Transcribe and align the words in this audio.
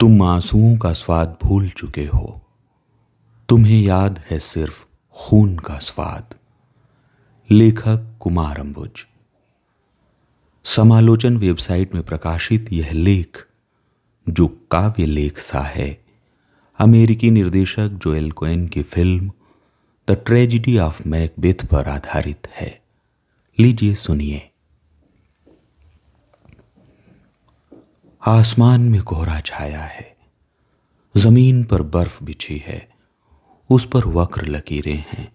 तुम 0.00 0.22
आंसुओं 0.22 0.76
का 0.76 0.92
स्वाद 0.92 1.38
भूल 1.42 1.68
चुके 1.68 2.04
हो। 2.04 2.40
तुम्हें 3.48 3.80
याद 3.80 4.20
है 4.30 4.38
सिर्फ़ 4.38 4.84
खून 5.14 5.56
का 5.56 5.78
स्वाद। 5.78 6.34
लेखक 7.50 8.16
कुमार 8.20 8.60
अंबुज। 8.60 9.06
समालोचन 10.64 11.36
वेबसाइट 11.36 11.94
में 11.94 12.02
प्रकाशित 12.02 12.72
यह 12.72 12.92
लेख, 12.92 13.46
जो 14.28 14.46
काव्य 14.70 15.06
लेख 15.06 15.38
सा 15.38 15.60
है, 15.60 16.04
अमेरिकी 16.78 17.30
निर्देशक 17.30 17.88
जोएल 17.88 18.30
कोएन 18.30 18.68
की 18.68 18.82
film 18.82 19.32
the 20.08 20.10
tragedy 20.10 20.78
of 20.78 21.08
Macbeth 21.08 21.66
पर 21.66 21.88
आधारित 21.88 22.48
है। 22.50 22.82
लीजिए 23.60 23.94
सुनिए। 23.94 24.50
आसमान 28.28 28.80
में 28.80 29.02
कोहरा 29.02 29.40
छाया 29.40 29.80
है। 29.80 30.16
ज़मीन 31.16 31.64
पर 31.64 31.82
बर्फ़ 31.82 32.24
बिछी 32.24 32.58
है। 32.66 32.88
उस 33.70 33.88
पर 33.88 34.04
वक्र 34.04 34.46
लकीरें 34.46 35.04
हैं। 35.12 35.32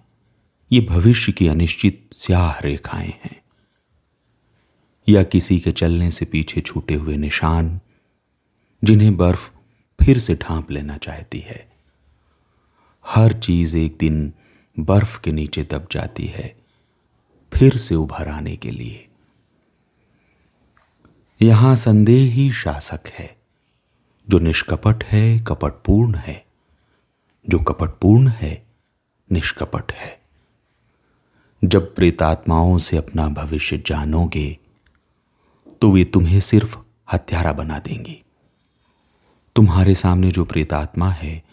ये 0.72 0.82
भविष्य 0.82 1.32
की 1.32 1.48
अनिश्चित 1.48 2.10
स्याह 2.14 2.60
रेखाएँ 2.60 3.14
हैं। 3.24 3.42
या 5.10 5.24
किसी 5.24 5.60
के 5.60 5.72
चलने 5.72 6.12
से 6.12 6.26
पीछे 6.26 6.62
छूटे 6.62 6.94
हुए 6.94 7.18
निशान, 7.18 7.80
जिन्हें 8.84 9.18
बर्फ़ 9.18 9.52
फिर 10.04 10.20
से 10.20 10.36
ढांप 10.36 10.72
लेना 10.72 10.98
चाहती 10.98 11.40
है। 11.40 11.72
हर 13.08 13.34
चीज़ 13.34 13.78
एक 13.78 13.98
दिन 14.00 14.34
बर्फ़ 14.80 15.22
के 15.22 15.32
नीचे 15.32 15.64
दब 15.64 15.88
जाती 15.92 16.26
है, 16.26 16.56
फिर 17.54 17.78
से 17.78 17.96
उभर 17.96 18.28
आने 18.28 18.56
के 18.56 18.72
लिए। 18.72 19.08
यहाँ 21.42 21.76
संदेह 21.76 22.34
ही 22.34 22.52
शासक 22.52 23.08
है, 23.08 23.38
जो 24.30 24.40
निष्कपट 24.40 25.04
है, 25.04 25.40
कपटपूर्ण 25.40 26.16
है। 26.16 26.46
जो 27.50 27.60
कपटपूर्ण 27.60 28.28
है, 28.28 28.66
निष्कपट 29.32 29.92
है। 29.92 30.22
जब 31.64 31.96
प्रेतात्माओं 31.96 32.78
से 32.78 32.98
अपना 32.98 33.30
भविष्य 33.30 33.84
जानोगे 33.88 34.58
तो 35.82 35.92
वे 35.92 36.06
तुम्हें 36.06 36.40
सिर्फ़ 36.40 36.78
हत्यारा 37.14 37.54
बना 37.54 37.80
देंगी। 37.80 38.24
तुम्हारे 39.56 39.96
सामने 39.96 40.32
जो 40.32 40.46
प्रेतात्मा 40.46 41.10
है, 41.10 41.44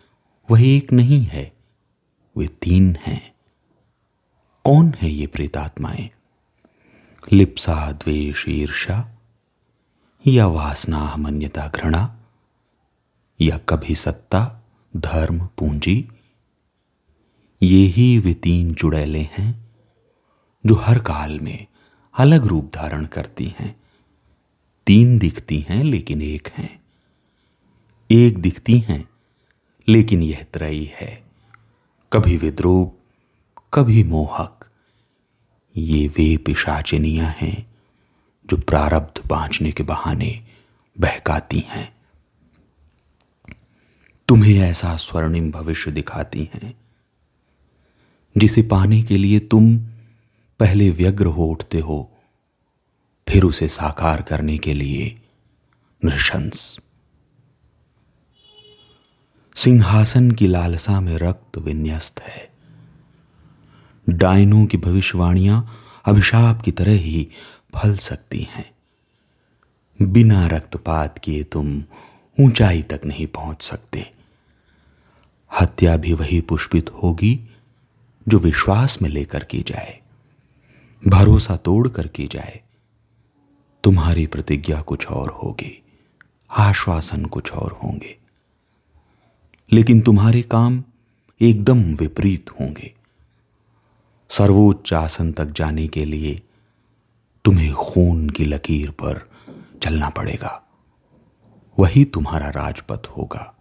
वह 0.50 0.68
एक 0.68 0.92
नहीं 0.92 1.24
है, 1.24 1.52
वे 2.36 2.46
तीन 2.46 2.96
हैं। 3.06 3.34
कौन 4.64 4.94
है 5.00 5.10
ये 5.10 5.26
प्रेतात्माएँ? 5.26 6.10
लिप्सा, 7.32 7.92
द्वेष 7.92 8.44
ईर्षा 8.48 9.19
या 10.26 10.46
वासना 10.46 11.16
मन्यता 11.16 11.68
घृणा, 11.68 12.16
या 13.40 13.58
कभी 13.58 13.94
सत्ता, 13.94 14.62
धर्म, 14.96 15.46
पूंजी, 15.46 16.08
ये 17.62 17.86
ही 17.86 18.18
वे 18.18 18.34
तीन 18.34 18.74
चुड़ैले 18.74 19.20
हैं 19.20 19.70
जो 20.66 20.74
हर 20.74 20.98
काल 20.98 21.40
में 21.40 21.66
अलग 22.18 22.46
रूप 22.46 22.72
धारण 22.74 23.06
करती 23.06 23.54
हैं। 23.58 23.80
तीन 24.86 25.18
दिखती 25.18 25.66
हैं, 25.68 25.84
लेकिन 25.84 26.22
एक 26.22 26.48
हैं। 26.56 26.82
एक 28.10 28.38
दिखती 28.38 28.78
हैं, 28.78 29.08
लेकिन 29.88 30.22
यह 30.22 30.46
त्रयी 30.52 30.92
है। 30.94 31.24
कभी 32.12 32.36
विद्रोप 32.36 32.98
कभी 33.74 34.04
मोहक, 34.04 34.70
ये 35.76 36.08
वे 36.08 36.36
पिशाचिनियाँ 36.36 37.34
हैं। 37.38 37.69
जो 38.50 38.56
प्रारब्ध 38.56 39.26
बांचने 39.26 39.72
के 39.72 39.82
बहाने 39.82 40.44
बहकाती 41.00 41.64
हैं। 41.68 41.96
तुम्हें 44.28 44.58
ऐसा 44.58 44.96
स्वर्णिम 44.96 45.50
भविष्य 45.50 45.90
दिखाती 45.90 46.50
हैं, 46.54 46.74
जिसे 48.38 48.62
पाने 48.62 49.02
के 49.02 49.16
लिए 49.16 49.40
तुम 49.40 49.76
पहले 50.60 50.90
व्यग्र 50.90 51.26
हो 51.26 51.46
उठते 51.46 51.80
हो, 51.80 52.18
फिर 53.28 53.44
उसे 53.44 53.68
साकार 53.68 54.22
करने 54.22 54.58
के 54.58 54.74
लिए 54.74 55.22
नृशंस। 56.04 56.78
सिंहासन 59.56 60.30
की 60.30 60.46
लालसा 60.46 61.00
में 61.00 61.16
रक्त 61.16 61.58
विन्यस्त 61.58 62.20
है। 62.20 62.50
डायनों 64.08 64.66
की 64.66 64.76
भविष्यवाणियाँ 64.76 65.70
अभिशाप 66.04 66.62
की 66.62 66.72
तरह 66.72 66.94
ही 66.94 67.28
फल 67.74 67.96
सकती 67.96 68.48
हैं। 68.50 68.72
बिना 70.02 70.46
रक्तपात 70.46 71.18
किए 71.18 71.44
तुम 71.44 71.84
ऊंचाई 72.40 72.82
तक 72.82 73.00
नहीं 73.04 73.26
पहुँच 73.26 73.62
सकते। 73.62 74.12
हत्या 75.60 75.96
भी 75.96 76.12
वही 76.12 76.40
पुष्पित 76.40 76.90
होगी 76.90 77.40
जो 78.28 78.38
विश्वास 78.38 79.02
में 79.02 79.10
लेकर 79.10 79.44
की 79.44 79.60
जाए। 79.60 80.00
भरोसा 81.08 81.56
तोड़ 81.56 81.88
कर 81.88 82.06
की 82.06 82.26
जाए। 82.26 82.60
तुम्हारी 83.84 84.26
प्रतिज्ञा 84.26 84.82
कुछ 84.82 85.06
और 85.06 85.28
होगी, 85.28 85.82
आश्वासन 86.50 87.24
कुछ 87.24 87.52
और 87.52 87.72
होंगे। 87.72 88.18
लेकिन 89.72 90.00
तुम्हारे 90.00 90.42
काम 90.42 90.84
एकदम 91.40 91.94
विपरीत 91.94 92.50
होंगे। 92.50 92.94
सर्वोच्च 94.30 94.92
आसन 94.92 95.32
तक 95.32 95.46
जाने 95.46 95.88
के 95.88 96.04
लिए 96.04 96.42
तुम्हें 97.44 97.74
खून 97.74 98.30
की 98.30 98.44
लकीर 98.44 98.90
पर 98.90 99.30
चलना 99.82 100.10
पड़ेगा। 100.10 100.62
वही 101.78 102.04
तुम्हारा 102.04 102.50
राजपथ 102.50 103.06
होगा। 103.06 103.54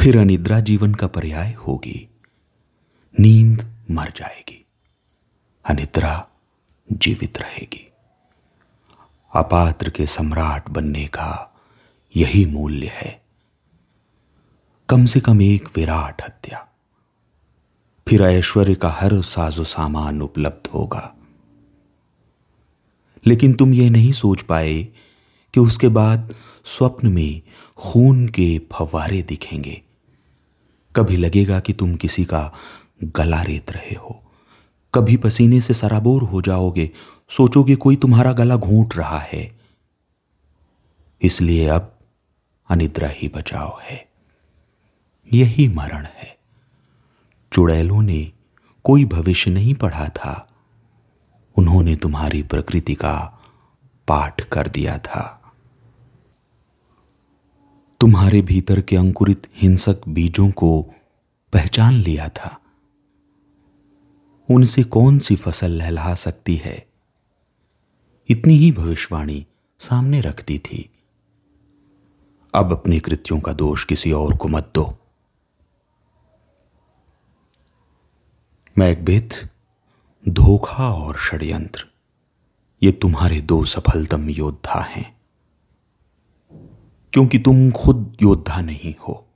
फिर 0.00 0.18
अनिद्रा 0.18 0.60
जीवन 0.60 0.94
का 0.94 1.06
पर्याय 1.06 1.52
होगी। 1.52 2.08
नींद 3.20 3.84
मर 3.90 4.12
जाएगी। 4.16 4.66
अनिद्रा 5.64 6.28
जीवित 6.92 7.38
रहेगी। 7.38 7.92
अपात्र 9.34 9.90
के 9.90 10.06
सम्राट 10.06 10.68
बनने 10.68 11.06
का 11.06 11.60
यही 12.16 12.44
मूल्य 12.44 12.86
है। 12.86 13.22
कम 14.88 15.06
से 15.06 15.20
कम 15.20 15.42
एक 15.42 15.68
विराट 15.76 16.22
हत्या। 16.22 16.65
फिर 18.08 18.22
ऐश्वर्य 18.22 18.74
का 18.74 18.90
हर 18.90 19.22
साजो 19.22 19.64
सामान 19.64 20.22
उपलब्ध 20.22 20.68
होगा। 20.70 21.16
लेकिन 23.26 23.54
तुम 23.54 23.74
यह 23.74 23.90
नहीं 23.90 24.12
सोच 24.12 24.42
पाए 24.42 24.88
कि 25.54 25.60
उसके 25.60 25.88
बाद 25.88 26.34
स्वप्न 26.64 27.08
में 27.08 27.42
खून 27.76 28.28
के 28.28 28.60
फवारे 28.72 29.22
दिखेंगे। 29.22 29.82
कभी 30.96 31.16
लगेगा 31.16 31.60
कि 31.60 31.72
तुम 31.72 31.94
किसी 31.94 32.24
का 32.24 32.52
गला 33.04 33.42
रेत 33.42 33.70
रहे 33.70 33.94
हो। 33.94 34.22
कभी 34.94 35.16
पसीने 35.16 35.60
से 35.60 35.74
सराबोर 35.74 36.22
हो 36.22 36.42
जाओगे। 36.42 36.90
सोचोगे 37.30 37.76
कोई 37.76 37.96
तुम्हारा 37.96 38.32
गला 38.32 38.56
घूट 38.56 38.96
रहा 38.96 39.18
है। 39.18 39.60
इसलिए 41.22 41.68
अब 41.68 41.98
अनिद्रा 42.68 43.08
ही 43.08 43.28
बचाव 43.28 43.78
है। 43.82 44.08
यही 45.32 45.68
मरण 45.68 46.04
है। 46.04 46.35
चुड़ैलों 47.56 48.02
ने 48.02 48.32
कोई 48.84 49.04
भविष्य 49.04 49.50
नहीं 49.50 49.74
पढ़ा 49.74 50.08
था। 50.08 50.48
उन्होंने 51.58 51.96
तुम्हारी 51.96 52.42
प्रकृति 52.42 52.94
का 52.94 53.38
पाठ 54.08 54.40
कर 54.40 54.68
दिया 54.68 54.98
था। 54.98 55.52
तुम्हारे 58.00 58.42
भीतर 58.42 58.80
के 58.80 58.96
अंकुरित 58.96 59.46
हिंसक 59.54 60.08
बीजों 60.08 60.50
को 60.50 60.82
पहचान 61.52 61.92
लिया 61.92 62.28
था। 62.28 62.60
उनसे 64.50 64.82
कौन 64.82 65.18
सी 65.18 65.36
फ़सल 65.36 65.70
लहला 65.70 66.14
सकती 66.14 66.56
है? 66.56 66.86
इतनी 68.28 68.54
ही 68.54 68.72
भविष्यवाणी 68.72 69.46
सामने 69.78 70.20
रखती 70.20 70.58
थी। 70.58 70.90
अब 72.54 72.72
अपने 72.72 73.00
कृत्यों 73.00 73.40
का 73.40 73.52
दोष 73.52 73.84
किसी 73.84 74.12
और 74.12 74.36
को 74.36 74.48
मत 74.48 74.70
दो। 74.74 74.98
मैकबेथ 78.78 79.48
धोखा 80.28 80.92
और 80.92 81.16
षड्यंत्र। 81.18 81.86
ये 82.82 82.92
तुम्हारे 82.92 83.40
दो 83.40 83.64
सफलतम 83.64 84.30
योद्धा 84.30 84.80
हैं। 84.80 85.16
क्योंकि 87.12 87.38
तुम 87.38 87.70
खुद 87.70 88.16
योद्धा 88.22 88.60
नहीं 88.60 88.94
हो। 89.08 89.26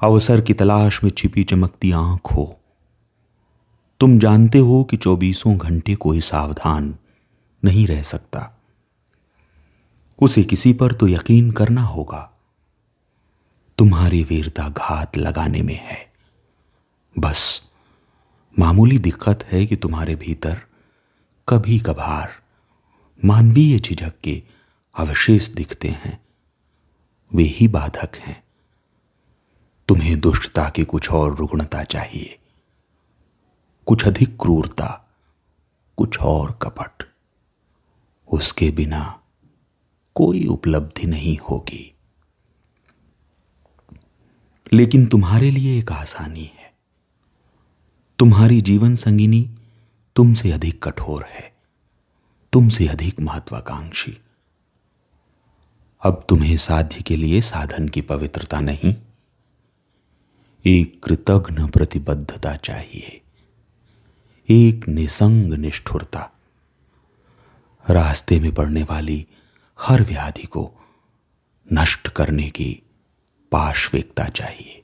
अवसर 0.00 0.40
की 0.40 0.54
तलाश 0.54 1.04
में 1.04 1.10
छिपी 1.10 1.44
चमकती 1.44 1.92
आँख 1.92 2.32
हो। 2.32 2.60
तुम 4.00 4.18
जानते 4.18 4.58
हो 4.58 4.84
कि 4.84 4.96
चौबीसों 4.96 5.58
घंटे 5.58 5.94
कोई 5.94 6.20
सावधान 6.20 6.96
नहीं 7.64 7.86
रह 7.86 8.02
सकता। 8.02 8.60
उसे 10.22 10.44
किसी 10.44 10.72
पर 10.72 10.92
तो 10.92 11.08
यकीन 11.08 11.50
करना 11.50 11.82
होगा। 11.82 12.38
तुम्हारी 13.78 14.22
वीरता 14.22 14.68
घात 14.68 15.16
लगाने 15.16 15.62
में 15.62 15.80
है। 15.84 16.12
बस 17.18 17.67
मामूली 18.58 18.98
दिक्कत 18.98 19.44
है 19.44 19.66
कि 19.66 19.76
तुम्हारे 19.76 20.14
भीतर 20.14 20.60
कभी 21.48 21.78
कभार 21.78 22.42
मानवीय 23.24 23.78
झिझक 23.78 24.12
के 24.24 24.42
अवशेष 24.98 25.48
दिखते 25.48 25.88
हैं। 25.88 26.26
वे 27.34 27.44
ही 27.44 27.68
बाधक 27.68 28.16
हैं। 28.16 28.44
तुम्हें 29.88 30.20
दुष्टता 30.20 30.68
की 30.68 30.84
कुछ 30.84 31.10
और 31.10 31.36
रुग्णता 31.36 31.84
चाहिए। 31.84 32.38
कुछ 33.86 34.06
अधिक 34.06 34.40
क्रूरता, 34.40 35.08
कुछ 35.96 36.18
और 36.18 36.58
कपट। 36.62 37.10
उसके 38.32 38.70
बिना 38.70 39.22
कोई 40.14 40.46
उपलब्धि 40.46 41.06
नहीं 41.06 41.38
होगी। 41.38 41.94
लेकिन 44.72 45.06
तुम्हारे 45.06 45.50
लिए 45.50 45.78
एक 45.78 45.92
आसानी 45.92 46.44
है। 46.44 46.57
तुम्हारी 48.18 48.60
जीवन 48.60 48.94
संगिनी 48.94 49.40
तुमसे 50.16 50.50
अधिक 50.52 50.82
कठोर 50.84 51.24
है, 51.24 51.52
तुमसे 52.52 52.86
अधिक 52.86 53.20
महत्वाकांक्षी। 53.20 54.16
अब 56.02 56.24
तुम्हें 56.28 56.56
साध्य 56.56 57.02
के 57.02 57.16
लिए 57.16 57.40
साधन 57.40 57.88
की 57.88 58.00
पवित्रता 58.00 58.60
नहीं, 58.60 58.94
एक 60.64 61.00
कृतघ्न 61.04 61.66
प्रतिबद्धता 61.68 62.56
चाहिए, 62.56 63.20
एक 64.48 64.88
निसंग 64.88 65.54
निष्ठुरता। 65.54 66.30
रास्ते 67.86 68.40
में 68.40 68.52
पड़ने 68.54 68.82
वाली 68.82 69.26
हर 69.78 70.02
व्याधि 70.02 70.46
को 70.46 70.70
नष्ट 71.68 72.08
करने 72.08 72.50
की 72.50 72.70
पार्श्विकता 73.52 74.28
चाहिए, 74.28 74.82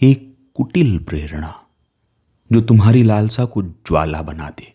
एक 0.00 0.36
कुटिल 0.56 0.98
प्रेरणा। 0.98 1.64
जो 2.52 2.60
तुम्हारी 2.60 3.02
लालसा 3.02 3.44
को 3.44 3.62
ज्वाला 3.62 4.22
बना 4.22 4.48
दे। 4.50 4.72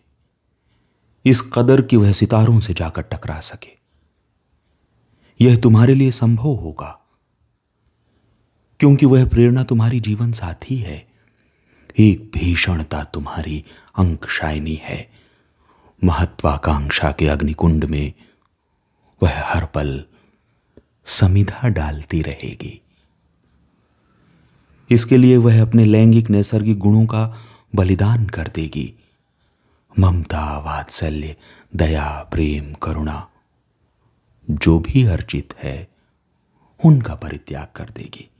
इस 1.24 1.40
कदर 1.54 1.82
कि 1.82 1.96
वह 1.96 2.12
सितारों 2.12 2.60
से 2.60 2.74
जाकर 2.74 3.02
टकरा 3.02 3.40
सके। 3.40 3.72
यह 5.40 5.56
तुम्हारे 5.56 5.94
लिए 5.94 6.10
संभव 6.10 6.54
होगा, 6.54 6.98
क्योंकि 8.80 9.06
वह 9.06 9.28
प्रेरणा 9.28 9.62
तुम्हारी 9.64 10.00
जीवन 10.00 10.32
साथी 10.32 10.76
है। 10.76 11.06
एक 11.98 12.30
भीषणता 12.34 13.04
तुम्हारी 13.04 13.64
अंकशायनी 13.98 14.80
है। 14.82 15.10
महत्वाकांक्षा 16.04 17.10
के 17.12 17.26
अग्निकुंड 17.26 17.84
में 17.84 18.12
वह 19.22 19.42
हर 19.44 19.64
पल 19.66 20.04
समिधा 21.06 21.68
डालती 21.68 22.22
रहेगी। 22.22 22.80
इसके 24.90 25.16
लिए 25.16 25.36
वह 25.36 25.62
अपने 25.62 25.84
लैंगिक 25.84 26.30
नैसर्गिक 26.30 26.78
गुणों 26.78 27.06
का 27.06 27.24
बलिदान 27.74 28.26
कर 28.26 28.48
देगी। 28.48 28.94
ममता, 29.98 30.58
वात्सल्य, 30.58 31.36
दया, 31.76 32.28
प्रेम, 32.32 32.74
करुणा, 32.74 33.28
जो 34.50 34.78
भी 34.78 35.04
अर्जित 35.04 35.54
है, 35.62 35.88
उनका 36.84 37.14
परित्याग 37.14 37.66
कर 37.76 37.90
देगी। 37.90 38.30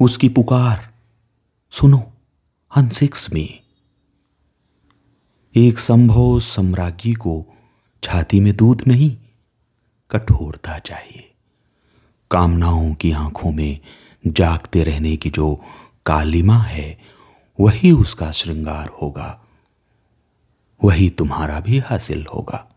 उसकी 0.00 0.28
पुकार, 0.28 0.94
सुनो, 1.70 2.12
हंसिक्स 2.76 3.32
में। 3.32 3.60
एक 5.56 5.78
संभव 5.78 6.40
सम्राज्ञी 6.40 7.14
को 7.14 7.46
छाती 8.02 8.40
में 8.40 8.56
दूध 8.56 8.82
नहीं, 8.88 9.16
कठोरता 10.10 10.78
चाहिए। 10.78 11.32
कामनाओं 12.30 12.94
की 12.94 13.12
आँखों 13.12 13.52
में 13.52 13.80
जागते 14.26 14.84
रहने 14.84 15.16
की 15.16 15.30
जो 15.30 15.64
कालिमा 16.06 16.58
है 16.58 16.99
वही 17.60 17.92
उसका 17.92 18.32
श्रृंगार 18.32 18.86
होगा। 18.86 19.44
वही 20.84 21.10
तुम्हारा 21.10 21.60
भी 21.60 21.78
हासिल 21.78 22.26
होगा। 22.34 22.68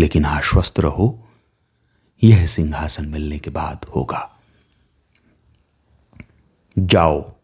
लेकिन 0.00 0.24
आश्वस्त 0.24 0.80
रहो, 0.80 1.28
यह 2.24 2.46
सिंहासन 2.46 3.06
मिलने 3.06 3.38
के 3.38 3.50
बाद 3.50 3.86
होगा। 3.96 4.40
जाओ, 6.78 7.34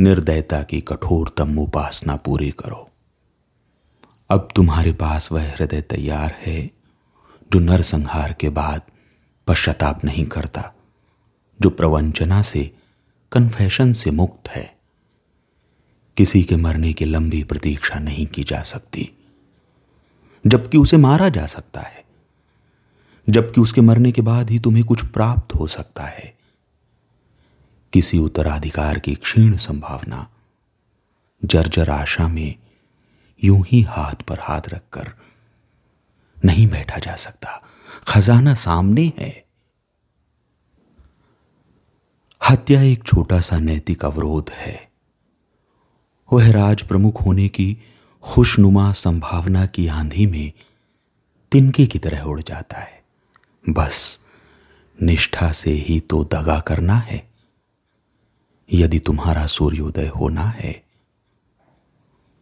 निर्दयता 0.00 0.62
की 0.62 0.80
कठोरतम 0.80 1.58
उपासना 1.58 2.16
पूरी 2.16 2.50
करो। 2.50 2.90
अब 4.30 4.48
तुम्हारे 4.56 4.92
पास 4.92 5.32
वह 5.32 5.50
हृदय 5.50 5.82
तैयार 5.82 6.38
है, 6.40 6.66
जो 7.52 7.58
नरसंहार 7.58 8.32
के 8.32 8.48
बाद 8.48 8.82
पश्चाताप 9.46 10.04
नहीं 10.04 10.26
करता, 10.26 10.72
जो 11.60 11.70
प्रवंचना 11.70 12.42
से 12.42 12.76
कन्फेशन 13.32 13.92
से 13.92 14.10
मुक्त 14.10 14.48
है। 14.48 14.81
किसी 16.16 16.42
के 16.42 16.56
मरने 16.56 16.92
की 16.92 17.04
लंबी 17.04 17.44
प्रतीक्षा 17.44 17.98
नहीं 17.98 18.26
की 18.26 18.44
जा 18.44 18.62
सकती, 18.62 19.10
जबकि 20.46 20.78
उसे 20.78 20.96
मारा 20.96 21.28
जा 21.28 21.46
सकता 21.46 21.80
है। 21.80 22.04
जबकि 23.30 23.60
उसके 23.60 23.80
मरने 23.80 24.12
के 24.12 24.22
बाद 24.22 24.50
ही 24.50 24.58
तुम्हें 24.58 24.84
कुछ 24.84 25.06
प्राप्त 25.06 25.54
हो 25.54 25.66
सकता 25.66 26.04
है। 26.04 26.38
किसी 27.92 28.18
उत्तराधिकार 28.18 28.98
की 28.98 29.14
क्षीण 29.14 29.56
संभावना 29.56 30.30
जर्जर 31.44 31.90
आशा 31.90 32.28
में 32.28 32.56
यूँ 33.44 33.64
ही 33.68 33.82
हाथ 33.82 34.14
पर 34.14 34.38
हाथ 34.40 34.62
रखकर 34.68 35.12
नहीं 36.44 36.68
बैठा 36.68 36.98
जा 36.98 37.16
सकता। 37.16 37.62
खजाना 38.08 38.54
सामने 38.54 39.12
है। 39.18 39.44
हत्या 42.50 42.82
एक 42.82 43.04
छोटा 43.04 43.40
सा 43.40 43.58
नैतिक 43.58 44.04
अवरोध 44.04 44.50
है। 44.50 44.91
वह 46.32 46.50
राज 46.52 46.82
प्रमुख 46.82 47.26
होने 47.26 47.48
की 47.48 47.76
खुशनुमा 48.22 48.92
संभावना 48.92 49.66
की 49.66 49.86
आंधी 49.86 50.26
में 50.26 50.52
तिनके 51.52 51.86
की 51.86 51.98
तरह 51.98 52.22
उड़ 52.22 52.40
जाता 52.40 52.78
है। 52.78 53.02
बस, 53.68 54.18
निष्ठा 55.02 55.52
से 55.52 55.70
ही 55.70 56.00
तो 56.00 56.24
दगा 56.24 56.60
करना 56.60 56.94
है। 56.94 57.30
यदि 58.72 58.98
तुम्हारा 58.98 59.46
सूर्योदय 59.46 60.06
होना 60.06 60.44
है 60.44 60.72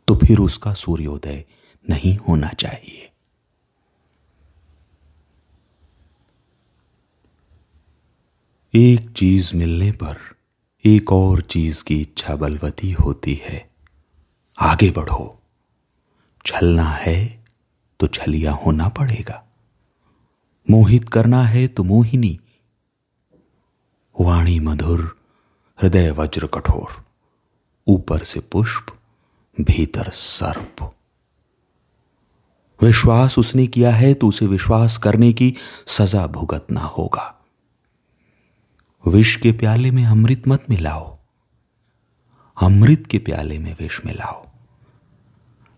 तो 0.09 0.17
फिर 0.17 0.39
उसका 0.39 0.75
सूर्योदय 0.75 1.45
नहीं 1.91 2.17
होना 2.17 2.49
चाहिए। 2.49 3.11
एक 8.75 9.11
चीज़ 9.11 9.57
मिलने 9.57 9.93
पर 9.93 10.17
एक 10.85 11.13
और 11.13 11.41
चीज़ 11.41 11.85
की 11.85 12.01
इच्छा 12.01 12.37
बलवती 12.37 12.93
होती 12.93 13.41
है। 13.45 13.70
आगे 14.61 14.91
बढ़ो। 14.91 15.43
छलना 16.47 16.85
है 16.85 17.45
तो 18.01 18.07
छलिया 18.07 18.53
होना 18.53 18.89
पड़ेगा। 18.89 19.47
मोहित 20.71 21.09
करना 21.09 21.45
है 21.45 21.69
तो 21.69 21.85
मोहिनी। 21.85 22.41
वाणी 24.21 24.61
मधुर, 24.61 25.21
हृदय 25.83 26.11
वज्र 26.11 26.47
कठोर, 26.47 27.05
ऊपर 27.87 28.19
से 28.19 28.41
पुष्प, 28.41 28.87
भीतर 29.61 30.11
सर्प। 30.11 30.97
विश्वास 32.83 33.39
उसने 33.39 33.67
किया 33.67 33.95
है 33.95 34.15
तो 34.15 34.29
उसे 34.29 34.47
विश्वास 34.47 34.99
करने 34.99 35.33
की 35.33 35.55
सजा 35.87 36.27
भुगतना 36.27 36.81
होगा। 36.81 37.45
विष 39.07 39.37
के 39.37 39.53
प्याले 39.53 39.91
में 39.91 40.05
अमृत 40.05 40.43
मत 40.49 40.65
मिलाओ। 40.71 41.19
अमृत 42.63 43.07
के 43.11 43.19
प्याले 43.19 43.59
में 43.59 43.77
विष 43.81 44.07
मिलाओ। 44.07 44.50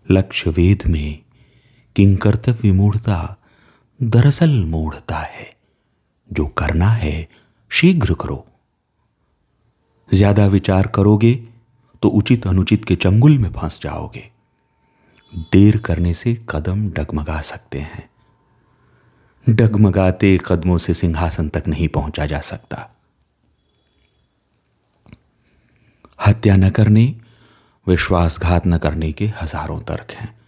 लक्ष्य 0.09 0.49
वेद 0.49 0.83
में 0.87 1.19
किंकर्तव्य 1.95 2.71
मूढ़ता 2.71 3.37
दरअसल 3.99 4.63
मूढ़ता 4.65 5.17
है। 5.17 5.49
जो 6.29 6.45
करना 6.47 6.89
है, 6.89 7.27
शीघ्र 7.71 8.13
करो। 8.13 8.45
ज़्यादा 10.09 10.45
विचार 10.45 10.87
करोगे 10.87 11.33
तो 12.03 12.09
उचित 12.09 12.47
अनुचित 12.47 12.85
के 12.85 12.95
चंगुल 12.95 13.37
में 13.37 13.51
फंस 13.51 13.79
जाओगे। 13.81 14.29
देर 15.51 15.77
करने 15.77 16.13
से 16.13 16.33
कदम 16.49 16.89
डगमगा 16.89 17.41
सकते 17.41 17.79
हैं। 17.79 18.09
डगमगाते 19.47 20.37
कदमों 20.45 20.77
से 20.77 20.93
सिंहासन 20.93 21.49
तक 21.49 21.67
नहीं 21.67 21.87
पहुँचा 21.87 22.25
जा 22.25 22.39
सकता। 22.41 22.89
हत्या 26.19 26.55
न 26.55 26.69
करने 26.69 27.05
विश्वासघात 27.87 28.67
न 28.67 28.77
करने 28.77 29.11
के 29.11 29.27
हज़ारों 29.27 29.81
तर्क 29.81 30.11
हैं। 30.11 30.41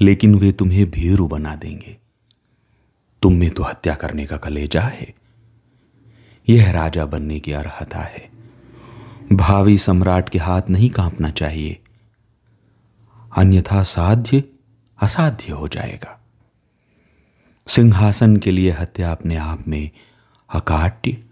लेकिन 0.00 0.34
वे 0.34 0.52
तुम्हें 0.52 0.90
भीरू 0.90 1.28
बना 1.28 1.56
देंगे। 1.56 1.96
तुम 3.22 3.32
में 3.32 3.50
तो 3.50 3.62
हत्या 3.62 3.94
करने 3.94 4.26
का 4.26 4.36
कलेजा 4.36 4.80
है। 4.80 5.14
यह 6.48 6.70
राजा 6.70 7.06
बनने 7.06 7.40
की 7.40 7.52
अर्हता 7.52 7.98
है। 7.98 8.30
भावी 9.32 9.78
सम्राट 9.78 10.28
के 10.28 10.38
हाथ 10.38 10.62
नहीं 10.70 10.90
कांपना 10.90 11.30
चाहिए। 11.30 11.80
अन्यथा 13.36 13.82
साध्य 13.82 14.44
असाध्य 15.02 15.52
हो 15.52 15.68
जाएगा। 15.68 16.20
सिंहासन 17.68 18.36
के 18.36 18.50
लिए 18.50 18.70
हत्या 18.70 19.12
अपने 19.12 19.36
आप 19.36 19.68
में 19.68 19.90
अकाट्य 20.54 21.24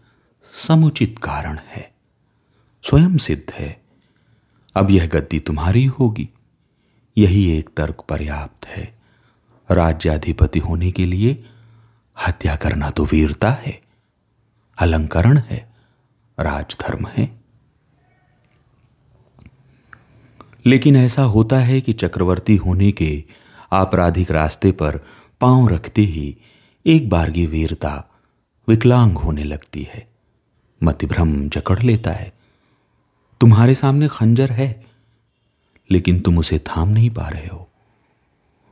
समुचित 0.53 1.19
कारण 1.19 1.59
है। 1.67 1.93
स्वयं 2.83 3.19
सिद्ध 3.19 3.53
है। 3.53 3.82
अब 4.75 4.91
यह 4.91 5.07
गद्दी 5.07 5.41
तुम्हारी 5.41 5.85
होगी। 5.85 6.29
यही 7.19 7.59
एक 7.59 7.71
तर्क 7.77 8.05
पर्याप्त 8.09 8.67
है। 8.67 8.99
राज्याधिपति 9.71 10.59
होने 10.59 10.91
के 10.91 11.07
लिए 11.07 11.45
हत्या 12.27 12.57
करना 12.57 12.91
तो 12.91 13.05
वीरता 13.05 13.51
है। 13.51 13.83
अलंकरण 14.79 15.39
है। 15.39 15.73
राजधर्म 16.41 17.07
है। 17.07 17.41
लेकिन 20.67 20.97
ऐसा 20.97 21.23
होता 21.23 21.59
है 21.59 21.81
कि 21.81 21.93
चक्रवर्ती 21.93 22.57
होने 22.57 22.93
के 22.93 23.25
आपराधिक 23.73 24.31
रास्ते 24.31 24.73
पर 24.73 25.01
पाँव 25.41 25.69
रखते 25.69 26.03
ही 26.03 26.37
एक 26.87 27.09
बार 27.09 27.31
की 27.31 27.47
वीरता 27.47 28.05
विकलांग 28.69 29.19
होने 29.19 29.45
लगती 29.45 29.89
है। 29.95 30.13
मतिभ्रम 30.83 31.49
जकड़ 31.49 31.83
लेता 31.83 32.11
है। 32.11 32.42
तुम्हारे 33.43 33.75
सामने 33.75 34.09
खंजर 34.09 34.53
है, 34.53 34.85
लेकिन 35.91 36.21
तुम 36.21 36.39
उसे 36.39 36.59
थाम 36.59 36.89
नहीं 36.89 37.11
पा 37.11 37.29
रहे 37.29 37.47
हो। 37.47 37.71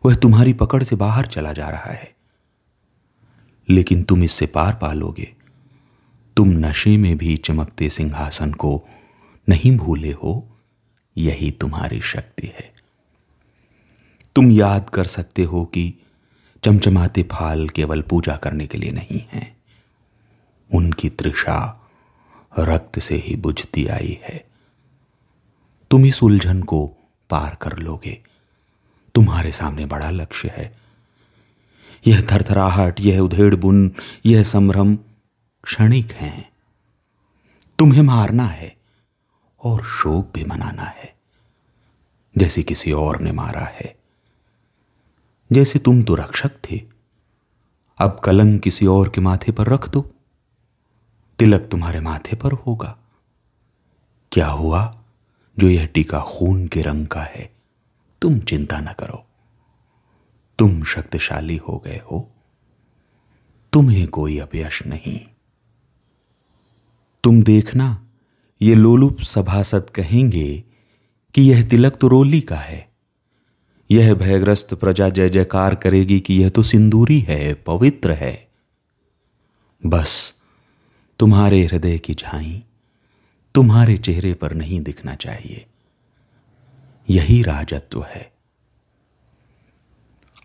वह 0.07 0.15
तुम्हारी 0.15 0.53
पकड़ 0.53 0.83
से 0.83 0.97
बाहर 0.97 1.27
चला 1.27 1.53
जा 1.53 1.69
रहा 1.69 1.91
है। 1.91 2.15
लेकिन 3.69 4.03
तुम 4.03 4.25
इससे 4.25 4.47
पार 4.47 4.75
पा 4.75 4.93
लोगे 4.93 5.35
तुम 6.37 6.49
नशे 6.49 6.97
में 6.97 7.17
भी 7.17 7.37
चमकते 7.37 7.91
सिंहासन 7.91 8.53
को 8.53 8.89
नहीं 9.49 9.77
भूले 9.77 10.13
हो, 10.13 10.59
यही 11.17 11.51
तुम्हारी 11.51 12.01
शक्ति 12.01 12.47
है। 12.47 12.73
तुम 14.37 14.51
याद 14.51 14.91
कर 14.91 15.05
सकते 15.05 15.43
हो 15.43 15.65
कि 15.65 15.95
चमचमाते 16.65 17.23
फाल 17.23 17.69
केवल 17.69 18.03
पूजा 18.03 18.37
करने 18.37 18.67
के 18.67 18.79
लिए 18.79 18.91
नहीं 18.91 19.21
हैं। 19.33 19.57
उनकी 20.75 21.11
तृषा 21.11 21.89
रक्त 22.59 22.99
से 22.99 23.17
ही 23.17 23.37
बुझती 23.37 23.87
आई 23.87 24.21
है। 24.23 24.50
तुम 25.91 26.07
इस 26.07 26.23
उलझन 26.23 26.63
को 26.63 26.93
पार 27.31 27.55
कर 27.55 27.79
लोगे। 27.79 28.23
तुम्हारे 29.15 29.53
सामने 29.53 29.87
बड़ा 29.87 30.11
लक्ष्य 30.11 30.49
है। 30.49 30.79
यह 32.07 32.27
थरथराहट, 32.33 33.01
यह 33.01 33.21
उधेड़ 33.21 33.55
बुन 33.55 33.93
यह 34.27 34.43
संभ्रम 34.43 34.97
क्षणिक 35.65 36.13
हैं। 36.13 36.53
तुम्हें 37.79 38.03
मारना 38.03 38.45
है 38.45 38.77
और 39.65 39.85
शोक 39.85 40.31
भी 40.35 40.45
मनाना 40.45 40.83
है। 40.83 41.15
जैसे 42.39 42.63
किसी 42.63 42.93
और 42.93 43.21
ने 43.21 43.33
मारा 43.33 43.65
है। 43.65 43.99
जैसे 45.53 45.79
तुम 45.79 46.03
तो 46.03 46.15
रक्षक 46.15 46.51
थे। 46.71 46.83
अब 47.99 48.21
कलंक 48.25 48.63
किसी 48.63 48.87
और 48.87 49.09
के 49.09 49.21
माथे 49.21 49.53
पर 49.53 49.67
रख 49.67 49.89
दो। 49.89 50.15
तिलक 51.39 51.61
तुम्हारे 51.61 52.01
माथे 52.01 52.37
पर 52.37 52.53
होगा। 52.53 52.99
क्या 54.33 54.49
हुआ? 54.49 55.00
जो 55.59 55.69
यह 55.69 55.87
टीका 55.87 56.21
खून 56.21 56.69
के 56.69 56.83
रंग 56.83 57.07
का 57.07 57.23
है, 57.23 57.55
तुम 58.23 58.39
चिंता 58.39 58.81
न 58.81 58.87
करो। 58.87 59.27
तुम 60.59 60.83
शक्तिशाली 60.83 61.57
हो 61.57 61.83
गए 61.85 62.01
हो। 62.13 62.31
तुम्हें 63.73 64.09
कोई 64.09 64.39
अपयश 64.39 64.87
नहीं। 64.87 65.21
तुम 67.25 67.43
देखना, 67.43 68.07
ये 68.63 68.75
लोलुप 68.75 69.21
सभासद 69.21 69.91
कहेंगे 69.91 70.65
कि 71.35 71.43
यह 71.43 71.69
तिलक 71.69 71.97
तो 71.97 72.09
रोली 72.09 72.41
का 72.41 72.57
है। 72.57 72.93
यह 73.91 74.15
भयग्रस्त 74.15 74.75
प्रजा 74.75 75.09
जय 75.09 75.29
जयकार 75.29 75.75
करेगी 75.75 76.21
कि 76.21 76.43
यह 76.43 76.49
तो 76.49 76.63
सिंदूरी 76.63 77.21
है, 77.21 77.55
पवित्र 77.55 78.13
है। 78.13 78.49
बस, 79.87 80.35
तुम्हारे 81.19 81.65
हृदय 81.65 81.99
की 81.99 82.15
झाई 82.15 82.65
तुम्हारे 83.55 83.97
चेहरे 83.97 84.35
पर 84.35 84.55
नहीं 84.55 84.81
दिखना 84.81 85.15
चाहिए। 85.15 85.67
यही 87.11 87.43
राजत्व 87.43 88.03
है। 88.03 88.33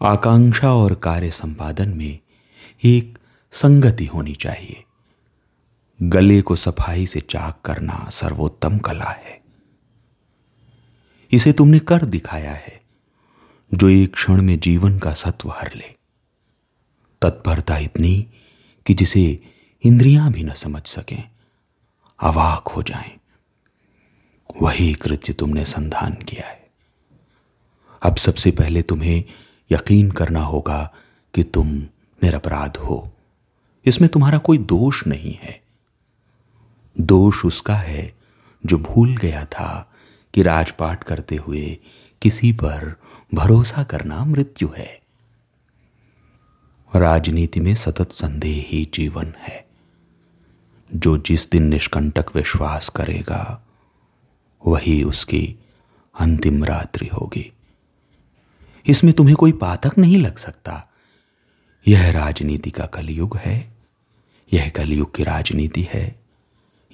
आकांक्षा 0.03 0.73
और 0.73 0.95
कार्य 0.95 1.31
संपादन 1.31 1.89
में 1.89 2.19
एक 2.83 3.17
संगति 3.51 4.05
होनी 4.05 4.35
चाहिए। 4.35 4.83
गले 6.01 6.41
को 6.41 6.55
सफ़ाई 6.55 7.05
से 7.05 7.19
चाक 7.19 7.61
करना 7.65 8.09
सर्वोत्तम 8.11 8.77
कला 8.77 9.05
है। 9.05 9.41
इसे 11.31 11.53
तुमने 11.53 11.79
कर 11.79 12.05
दिखाया 12.05 12.51
है, 12.51 12.81
जो 13.73 13.89
एक 13.89 14.13
क्षण 14.13 14.41
में 14.41 14.59
जीवन 14.59 14.99
का 14.99 15.13
सत्व 15.13 15.49
हर 15.49 15.75
ले। 15.75 15.95
तत्परता 17.21 17.77
इतनी 17.77 18.27
कि 18.85 18.93
जिसे 18.93 19.39
इंद्रियाँ 19.83 20.31
भी 20.31 20.43
न 20.43 20.53
समझ 20.53 20.85
सकें। 20.85 21.34
अवाक 22.19 22.67
हो 22.67 22.83
जाएँ। 22.83 23.17
वही 24.61 24.93
कृत्य 24.93 25.33
तुमने 25.33 25.65
संधान 25.65 26.13
किया 26.13 26.47
है। 26.47 26.69
अब 28.03 28.15
सबसे 28.15 28.51
पहले 28.51 28.81
तुम्हें 28.81 29.23
यकीन 29.71 30.11
करना 30.11 30.39
होगा 30.39 30.93
कि 31.33 31.43
तुम 31.43 31.67
निरपराध 32.23 32.77
हो। 32.77 33.11
इसमें 33.85 34.09
तुम्हारा 34.09 34.37
कोई 34.37 34.57
दोष 34.57 35.07
नहीं 35.07 35.39
है। 35.41 35.61
दोष 36.99 37.45
उसका 37.45 37.75
है 37.75 38.15
जो 38.65 38.77
भूल 38.77 39.17
गया 39.17 39.45
था 39.45 39.93
कि 40.33 40.43
राजपाट 40.43 41.03
करते 41.03 41.35
हुए 41.35 41.77
किसी 42.21 42.51
पर 42.51 42.95
भरोसा 43.33 43.83
करना 43.83 44.25
मृत्यु 44.25 44.69
है। 44.77 45.01
राजनीति 46.95 47.59
में 47.59 47.75
सतत 47.75 48.11
संदेह 48.11 48.65
ही 48.67 48.91
जीवन 48.93 49.33
है। 49.39 49.64
जो 50.93 51.17
जिस 51.17 51.51
दिन 51.51 51.63
निष्कंटक 51.63 52.35
विश्वास 52.35 52.89
करेगा, 52.89 53.63
वही 54.67 55.03
उसकी 55.03 55.55
अंतिम 56.19 56.63
रात्रि 56.63 57.07
होगी। 57.07 57.53
इसमें 58.87 59.13
तुम्हें 59.13 59.35
कोई 59.35 59.51
पातक 59.51 59.97
नहीं 59.97 60.17
लग 60.17 60.37
सकता। 60.37 60.89
यह 61.87 62.11
राजनीति 62.11 62.71
का 62.71 62.85
कलयुग 62.85 63.37
है, 63.37 63.75
यह 64.53 64.69
कलयुग 64.69 65.15
की 65.15 65.23
राजनीति 65.23 65.87
है, 65.93 66.19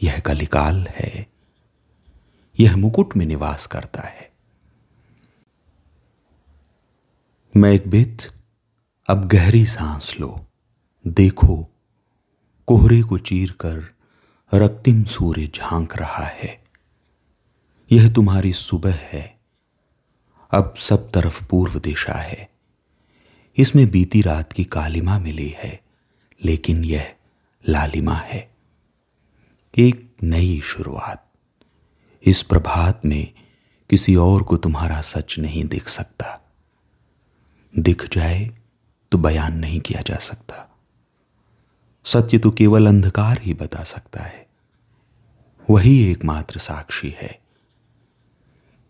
यह 0.03 0.19
कलिकाल 0.19 0.87
है, 0.89 1.27
यह 2.59 2.75
मुकुट 2.75 3.17
में 3.17 3.25
निवास 3.25 3.65
करता 3.65 4.01
है। 4.01 4.31
मैं 7.57 7.71
एक 7.71 7.87
बित, 7.87 8.31
अब 9.07 9.27
गहरी 9.27 9.65
सांस 9.65 10.15
लो, 10.19 10.45
देखो 11.07 11.70
कोहरे 12.71 13.01
को 13.01 13.17
चीर 13.17 13.51
कर 13.51 13.95
रक्तिम 14.53 15.03
सूर्य 15.03 15.51
झाँक 15.55 15.97
रहा 15.97 16.25
है। 16.25 16.63
यह 17.91 18.13
तुम्हारी 18.13 18.53
सुबह 18.53 18.95
है। 18.95 19.39
अब 20.51 20.75
सब 20.75 21.11
तरफ़ 21.11 21.45
पूर्व 21.45 21.79
दिशा 21.79 22.13
है। 22.13 22.49
इसमें 23.57 23.91
बीती 23.91 24.21
रात 24.21 24.53
की 24.53 24.63
कालिमा 24.63 25.19
मिली 25.19 25.55
है, 25.57 25.81
लेकिन 26.45 26.85
यह 26.85 27.15
लालिमा 27.69 28.15
है। 28.15 28.51
एक 29.77 30.15
नई 30.23 30.61
शुरुआत। 30.61 31.31
इस 32.25 32.43
प्रभात 32.43 33.05
में 33.05 33.33
किसी 33.89 34.15
और 34.15 34.43
को 34.43 34.57
तुम्हारा 34.57 35.01
सच 35.01 35.39
नहीं 35.39 35.65
दिख 35.65 35.89
सकता। 35.89 36.53
दिख 37.79 38.13
जाए 38.13 38.51
तो 39.11 39.17
बयान 39.17 39.57
नहीं 39.57 39.81
किया 39.81 40.01
जा 40.01 40.15
सकता। 40.15 40.70
सत्य 42.03 42.37
तो 42.37 42.51
केवल 42.51 42.87
अंधकार 42.87 43.41
ही 43.41 43.53
बता 43.53 43.83
सकता 43.83 44.23
है। 44.23 44.47
वही 45.69 46.11
एकमात्र 46.11 46.59
साक्षी 46.59 47.09
है। 47.09 47.39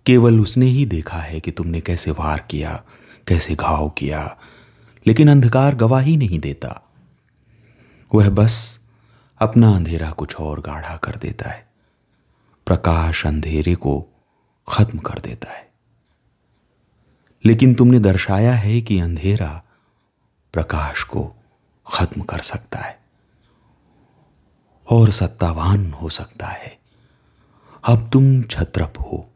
केवल 0.05 0.39
उसने 0.39 0.65
ही 0.65 0.85
देखा 0.85 1.17
है 1.17 1.39
कि 1.39 1.51
तुमने 1.51 1.81
कैसे 1.81 2.11
वार 2.11 2.39
किया, 2.39 2.83
कैसे 3.27 3.55
घाव 3.55 3.89
किया, 3.89 4.37
लेकिन 5.07 5.29
अंधकार 5.29 5.75
गवाही 5.75 6.17
नहीं 6.17 6.39
देता। 6.39 6.81
वह 8.15 8.29
बस 8.29 8.79
अपना 9.39 9.75
अंधेरा 9.75 10.11
कुछ 10.11 10.35
और 10.35 10.61
गाढ़ा 10.61 10.97
कर 10.97 11.15
देता 11.15 11.49
है। 11.49 11.69
प्रकाश 12.65 13.25
अंधेरे 13.25 13.75
को 13.75 14.05
खत्म 14.67 14.97
कर 14.97 15.19
देता 15.19 15.51
है। 15.51 15.71
लेकिन 17.45 17.73
तुमने 17.73 17.99
दर्शाया 17.99 18.53
है 18.53 18.81
कि 18.81 18.99
अंधेरा 18.99 19.63
प्रकाश 20.53 21.03
को 21.03 21.35
खत्म 21.93 22.21
कर 22.21 22.39
सकता 22.39 22.79
है। 22.79 23.00
और 24.91 25.11
सत्तावान 25.11 25.93
हो 25.93 26.09
सकता 26.09 26.47
है। 26.47 26.79
अब 27.83 28.09
तुम 28.13 28.41
छत्रप 28.41 28.93
हो। 28.99 29.29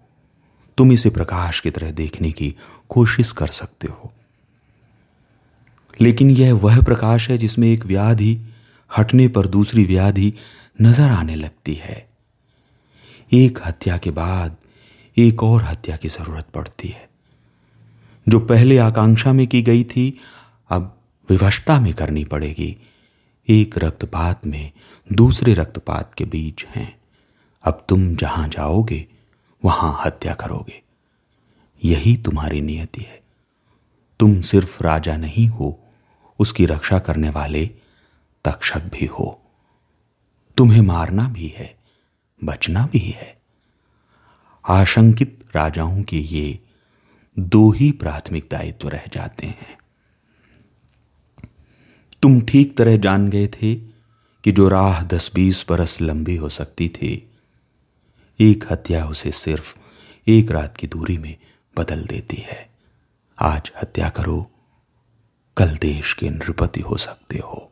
तुम 0.77 0.91
इसे 0.91 1.09
प्रकाश 1.09 1.59
की 1.59 1.71
तरह 1.71 1.91
देखने 1.91 2.31
की 2.31 2.55
कोशिश 2.89 3.31
कर 3.31 3.47
सकते 3.47 3.88
हो। 3.88 4.13
लेकिन 6.01 6.31
यह 6.31 6.53
वह 6.53 6.81
प्रकाश 6.81 7.29
है 7.29 7.38
जिसमें 7.38 7.67
एक 7.67 7.85
व्याधि 7.85 8.41
हटने 8.97 9.27
पर 9.27 9.47
दूसरी 9.47 9.85
व्याधि 9.85 10.33
नज़र 10.81 11.09
आने 11.09 11.35
लगती 11.35 11.74
है। 11.74 12.09
एक 13.33 13.59
हत्या 13.65 13.97
के 13.97 14.12
बाद 14.12 14.57
एक 15.17 15.43
और 15.43 15.63
हत्या 15.63 15.97
की 15.97 16.07
ज़रूरत 16.07 16.45
पड़ती 16.53 16.88
है। 16.88 17.09
जो 18.29 18.39
पहले 18.39 18.77
आकांक्षा 18.77 19.33
में 19.33 19.47
की 19.47 19.62
गई 19.62 19.83
थी, 19.83 20.19
अब 20.69 20.97
विवशता 21.29 21.79
में 21.79 21.93
करनी 21.93 22.25
पड़ेगी। 22.25 22.77
एक 23.49 23.77
रक्तपात 23.77 24.45
में 24.45 24.71
दूसरे 25.13 25.53
रक्तपात 25.53 26.13
के 26.13 26.25
बीच 26.25 26.65
हैं। 26.65 26.99
अब 27.63 27.85
तुम 27.89 28.15
जहाँ 28.15 28.47
जाओगे, 28.47 29.07
वहाँ 29.65 30.01
हत्या 30.05 30.33
करोगे। 30.33 30.81
यही 31.83 32.17
तुम्हारी 32.17 32.61
नियति 32.61 33.01
है। 33.01 33.23
तुम 34.19 34.41
सिर्फ़ 34.41 34.83
राजा 34.83 35.17
नहीं 35.17 35.47
हो, 35.47 35.83
उसकी 36.39 36.65
रक्षा 36.65 36.99
करने 36.99 37.29
वाले 37.29 37.69
तक्षक 38.45 38.79
भी 38.79 39.05
हो। 39.05 39.41
तुम्हें 40.57 40.81
मारना 40.81 41.29
भी 41.29 41.47
है, 41.47 41.77
बचना 42.43 42.85
भी 42.85 42.99
है। 42.99 43.37
आशंकित 44.69 45.45
राजाओं 45.55 46.03
के 46.03 46.17
ये 46.17 46.59
दो 47.39 47.71
ही 47.71 47.91
प्राथमिक 47.91 48.47
दायित्व 48.51 48.89
रह 48.89 49.03
जाते 49.13 49.47
हैं। 49.47 49.77
तुम 52.25 52.41
ठीक 52.41 52.77
तरह 52.77 52.98
जान 52.98 53.29
गए 53.29 53.48
थे 53.48 53.75
कि 54.44 54.51
जो 54.51 54.70
राह 54.70 55.03
दस 55.03 55.32
बीस 55.36 55.65
बरस 55.70 56.01
लंबी 56.01 56.36
हो 56.36 56.50
सकती 56.50 56.89
थी, 56.89 57.32
एक 58.39 58.65
हत्या 58.72 59.05
उसे 59.05 59.32
सिर्फ़ 59.32 59.77
एक 60.27 60.51
रात 60.51 60.77
की 60.77 60.88
दूरी 60.88 61.17
में 61.17 61.38
बदल 61.77 62.05
देती 62.05 62.38
है। 62.38 62.70
आज 63.39 63.72
हत्या 63.82 64.10
करो, 64.10 64.51
कल 65.58 65.77
देश 65.77 66.13
के 66.13 66.29
नृपति 66.29 66.82
हो 66.82 66.98
सकते 66.98 67.38
हो। 67.38 67.72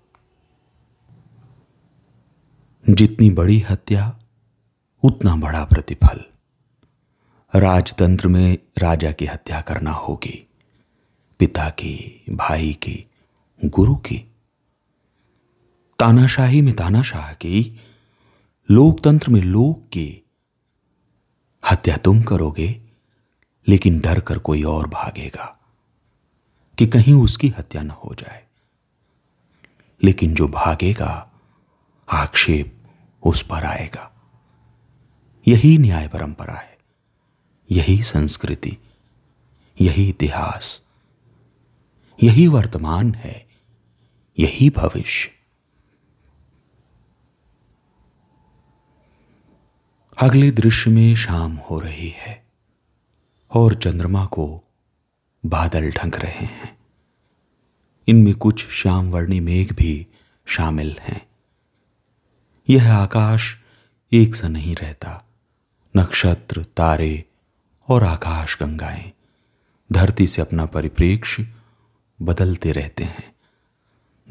जितनी 2.90 3.30
बड़ी 3.30 3.60
हत्या, 3.60 4.20
उतना 5.04 5.36
बड़ा 5.36 5.66
प्रतिफल। 5.66 6.24
राजतंत्र 7.60 8.28
में 8.28 8.58
राजा 8.78 9.12
की 9.12 9.26
हत्या 9.26 9.62
करना 9.62 9.92
होगी, 9.92 10.50
पिता 11.40 11.70
की, 11.70 12.26
भाई 12.30 12.74
की, 12.74 13.06
गुरु 13.66 13.96
की। 13.96 14.33
तानाशाही 16.00 16.62
में 16.62 16.76
तानाशाह 16.76 17.34
की, 17.34 17.80
लोकतंत्र 18.72 19.32
में 19.32 19.42
लोक 19.42 19.88
की 19.88 20.22
हत्या 21.72 21.98
तुम 21.98 22.24
करोगे, 22.24 22.82
लेकिन 23.68 24.00
डर 24.00 24.20
कर 24.20 24.38
कोई 24.38 24.64
और 24.64 24.88
भागेगा 24.88 25.60
कि 26.78 26.88
कहीं 26.88 27.14
उसकी 27.14 27.48
हत्या 27.48 27.82
न 27.82 27.90
हो 27.90 28.16
जाए। 28.16 28.44
लेकिन 30.04 30.34
जो 30.34 30.48
भागेगा, 30.48 31.32
आक्षेप 32.12 32.78
उस 33.24 33.42
पर 33.42 33.64
आएगा। 33.64 34.12
यही 35.48 35.78
न्याय 35.78 36.08
परंपरा 36.08 36.54
है, 36.54 36.78
यही 37.72 38.04
संस्कृति, 38.04 38.78
यही 39.82 40.10
इतिहास, 40.10 40.82
यही 42.24 42.48
वर्तमान 42.48 43.16
है, 43.16 43.48
यही 44.40 44.70
भविष्य। 44.70 45.43
अगले 50.20 50.52
दृश्य 50.52 50.92
में 50.92 51.16
शाम 51.16 51.56
हो 51.56 51.80
रही 51.80 52.10
है 52.10 52.46
और 53.52 53.76
चंद्रमा 53.76 54.26
को 54.26 54.64
बादल 55.46 55.92
ढंक 55.92 56.18
रहे 56.18 56.46
हैं। 56.46 56.78
इनमें 58.08 58.36
कुछ 58.36 58.70
श्याम 58.70 59.12
वर्णी 59.12 59.40
मेघ 59.40 59.74
भी 59.74 60.08
शामिल 60.46 60.98
हैं। 61.00 61.28
यह 62.70 62.94
आकाश 62.94 63.58
एक 64.14 64.36
सा 64.36 64.48
नहीं 64.48 64.76
रहता। 64.76 65.26
नक्षत्र, 65.98 66.64
तारे 66.64 67.26
और 67.88 68.04
आकाश 68.04 68.58
गंगाएँ 68.62 69.12
धरती 69.92 70.28
से 70.28 70.42
अपना 70.42 70.66
परिप्रेक्ष्य 70.66 71.48
बदलते 72.22 72.72
रहते 72.72 73.04
हैं। 73.04 73.36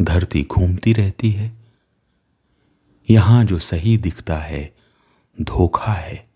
धरती 0.02 0.46
घूमती 0.50 0.92
रहती 0.92 1.30
है। 1.30 1.52
यहाँ 3.10 3.44
जो 3.44 3.58
सही 3.58 3.98
दिखता 3.98 4.38
है 4.38 4.71
धोखा 5.40 5.92
है। 5.92 6.30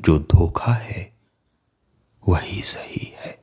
जो 0.00 0.18
धोखा 0.18 0.72
है, 0.72 1.12
वही 2.28 2.62
सही 2.62 3.14
है। 3.16 3.38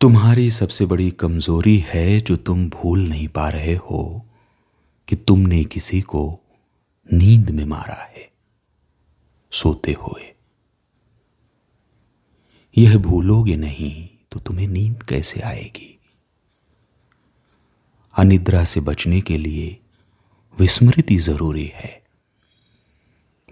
तुम्हारी 0.00 0.50
सबसे 0.50 0.86
बड़ी 0.86 1.10
कमज़ोरी 1.10 1.78
है 1.78 2.20
जो 2.20 2.36
तुम 2.36 2.68
भूल 2.70 3.08
नहीं 3.08 3.28
पा 3.28 3.48
रहे 3.48 3.74
हो 3.74 4.26
कि 5.08 5.16
तुमने 5.16 5.64
किसी 5.64 6.00
को 6.00 6.40
नींद 7.12 7.50
में 7.50 7.64
मारा 7.64 7.94
है, 7.94 8.30
सोते 9.52 9.92
हुए। 9.92 10.34
यह 12.78 12.98
भूलोगे 12.98 13.56
नहीं 13.56 14.08
तो 14.32 14.40
तुम्हें 14.40 14.68
नींद 14.68 15.02
कैसे 15.02 15.40
आएगी? 15.40 15.97
अनिद्रा 18.18 18.64
से 18.64 18.80
बचने 18.80 19.20
के 19.20 19.38
लिए 19.38 19.80
विस्मृति 20.58 21.16
ज़रूरी 21.16 21.72
है। 21.74 22.04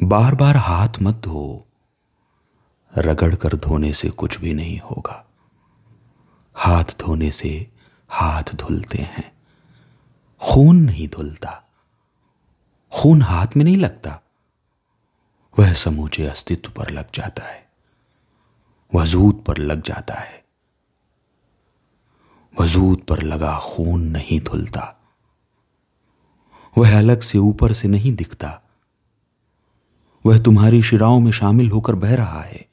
बार 0.03 0.35
बार 0.35 0.57
हाथ 0.57 0.89
मत 1.03 1.15
धो। 1.15 1.67
रगड़ 2.99 3.35
कर 3.35 3.57
धोने 3.57 3.93
से 3.93 4.11
कुछ 4.11 4.39
भी 4.39 4.55
नहीं 4.55 4.81
होगा। 4.81 5.27
हाथ 6.55 6.85
धोने 6.85 7.31
से 7.31 7.71
हाथ 8.09 8.43
धुलते 8.55 8.99
हैं। 8.99 9.33
खून 10.41 10.77
नहीं 10.77 11.09
धुलता। 11.09 11.65
खून 12.93 13.23
हाथ 13.23 13.47
में 13.57 13.65
नहीं 13.65 13.77
लगता। 13.77 14.21
वह 15.59 15.73
समूचे 15.73 16.27
अस्तित्व 16.27 16.71
पर 16.71 16.91
लग 16.91 17.07
जाता 17.15 17.47
है। 17.47 17.69
वजूद 18.95 19.45
पर 19.47 19.59
लग 19.59 19.83
जाता 19.83 20.15
है। 20.15 20.46
वजूद 22.61 22.99
पर 22.99 23.23
लगा 23.23 23.59
खून 23.59 24.03
नहीं 24.03 24.41
धुलता। 24.41 25.01
वह 26.79 26.99
अलग 26.99 27.21
से 27.21 27.39
ऊपर 27.39 27.73
से 27.73 27.89
नहीं 27.89 28.15
दिखता। 28.15 28.63
वह 30.27 30.39
तुम्हारी 30.39 30.83
शिराओं 30.83 31.21
में 31.21 31.33
शामिल 31.33 31.71
होकर 31.71 31.95
बह 31.95 32.15
रहा 32.15 32.43
है। 32.43 32.69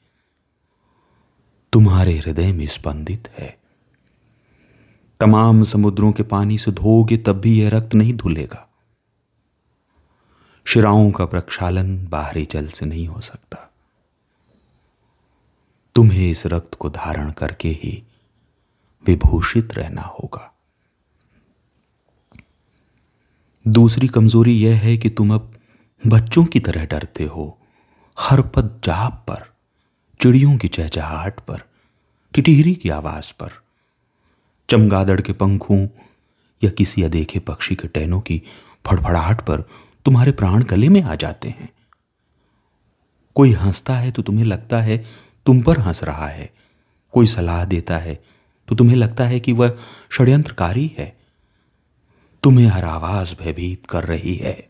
तुम्हारे 1.72 2.18
हृदय 2.18 2.52
में 2.52 2.66
स्पंदित 2.66 3.28
है। 3.38 3.58
तमाम 5.20 5.64
समुद्रों 5.64 6.12
के 6.12 6.22
पानी 6.22 6.58
से 6.58 6.70
धोगे 6.70 7.16
तब 7.16 7.32
भी 7.32 7.62
यह 7.62 7.68
रक्त 7.68 7.94
नहीं 7.94 8.14
धुलेगा। 8.14 8.68
शिराओं 10.66 11.10
का 11.10 11.26
प्रक्षालन 11.26 12.06
बाहरी 12.06 12.48
जल 12.50 12.68
से 12.68 12.86
नहीं 12.86 13.08
हो 13.08 13.20
सकता। 13.20 13.72
तुम्हें 15.94 16.30
इस 16.30 16.46
रक्त 16.46 16.74
को 16.74 16.90
धारण 16.90 17.30
करके 17.30 17.68
ही 17.68 18.04
विभूषित 19.06 19.74
रहना 19.74 20.02
होगा। 20.02 20.54
दूसरी 23.68 24.08
कमज़ोरी 24.08 24.52
यह 24.52 24.80
है 24.80 24.96
कि 24.96 25.10
तुम 25.10 25.34
अब 25.34 25.52
बच्चों 26.06 26.44
की 26.44 26.60
तरह 26.60 26.84
डरते 26.84 27.24
हो। 27.24 27.58
हर 28.20 28.42
पद 28.42 28.80
जाप 28.84 29.24
पर, 29.28 29.54
चिड़ियों 30.20 30.56
की 30.56 30.68
चहचहाट 30.68 31.40
पर, 31.40 31.62
टिटिहरी 32.34 32.74
की 32.74 32.88
आवाज़ 32.88 33.32
पर। 33.40 33.50
चमगादड़ 34.70 35.20
के 35.20 35.32
पंखों 35.32 35.88
या 36.64 36.70
किसी 36.70 37.02
अदेखे 37.02 37.38
पक्षी 37.38 37.74
के 37.74 37.88
टहनों 37.88 38.20
की 38.20 38.42
फड़फड़ाहट 38.86 39.40
पर 39.40 39.60
तुम्हारे 40.04 40.32
प्राण 40.32 40.62
गले 40.62 40.88
में 40.88 41.02
आ 41.02 41.14
जाते 41.14 41.48
हैं। 41.48 41.68
कोई 43.34 43.52
हंसता 43.52 43.96
है 43.96 44.10
तो 44.10 44.22
तुम्हें 44.22 44.44
लगता 44.44 44.80
है 44.80 45.04
तुम 45.46 45.62
पर 45.62 45.78
हंस 45.78 46.04
रहा 46.04 46.26
है। 46.26 46.54
कोई 47.12 47.26
सलाह 47.26 47.64
देता 47.64 47.98
है 47.98 48.24
तो 48.68 48.74
तुम्हें 48.74 48.96
लगता 48.96 49.26
है 49.26 49.40
कि 49.40 49.52
वह 49.52 49.78
षड्यंत्रकारी 50.12 50.94
है? 50.98 51.16
तुम्हें 52.42 52.66
हर 52.66 52.84
आवाज़ 52.84 53.34
भयभीत 53.42 53.86
कर 53.86 54.04
रही 54.04 54.34
है। 54.34 54.68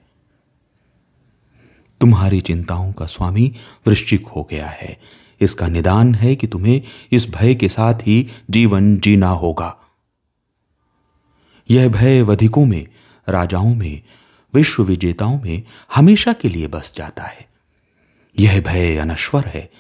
तुम्हारी 2.00 2.40
चिंताओं 2.40 2.92
का 2.92 3.06
स्वामी 3.06 3.54
वृश्चिक 3.86 4.26
हो 4.26 4.48
गया 4.50 4.66
है। 4.66 5.00
इसका 5.40 5.68
निदान 5.68 6.14
है 6.14 6.36
कि 6.36 6.46
तुम्हें 6.46 6.82
इस 7.12 7.28
भय 7.28 7.54
के 7.54 7.68
साथ 7.68 7.94
ही 7.94 8.28
जीवन 8.50 8.96
जीना 8.96 9.28
होगा। 9.28 9.76
यह 11.70 11.88
भय 11.88 12.22
वधिकों 12.22 12.66
में, 12.66 12.88
राजाओं 13.28 13.74
में 13.74 14.02
विश्व 14.54 14.82
विजेताओं 14.82 15.40
में 15.40 15.62
हमेशा 15.94 16.32
के 16.32 16.48
लिए 16.48 16.66
बस 16.66 16.94
जाता 16.96 17.22
है। 17.22 17.48
यह 18.38 18.60
भय 18.60 18.96
अनश्वर 18.96 19.44
है। 19.46 19.70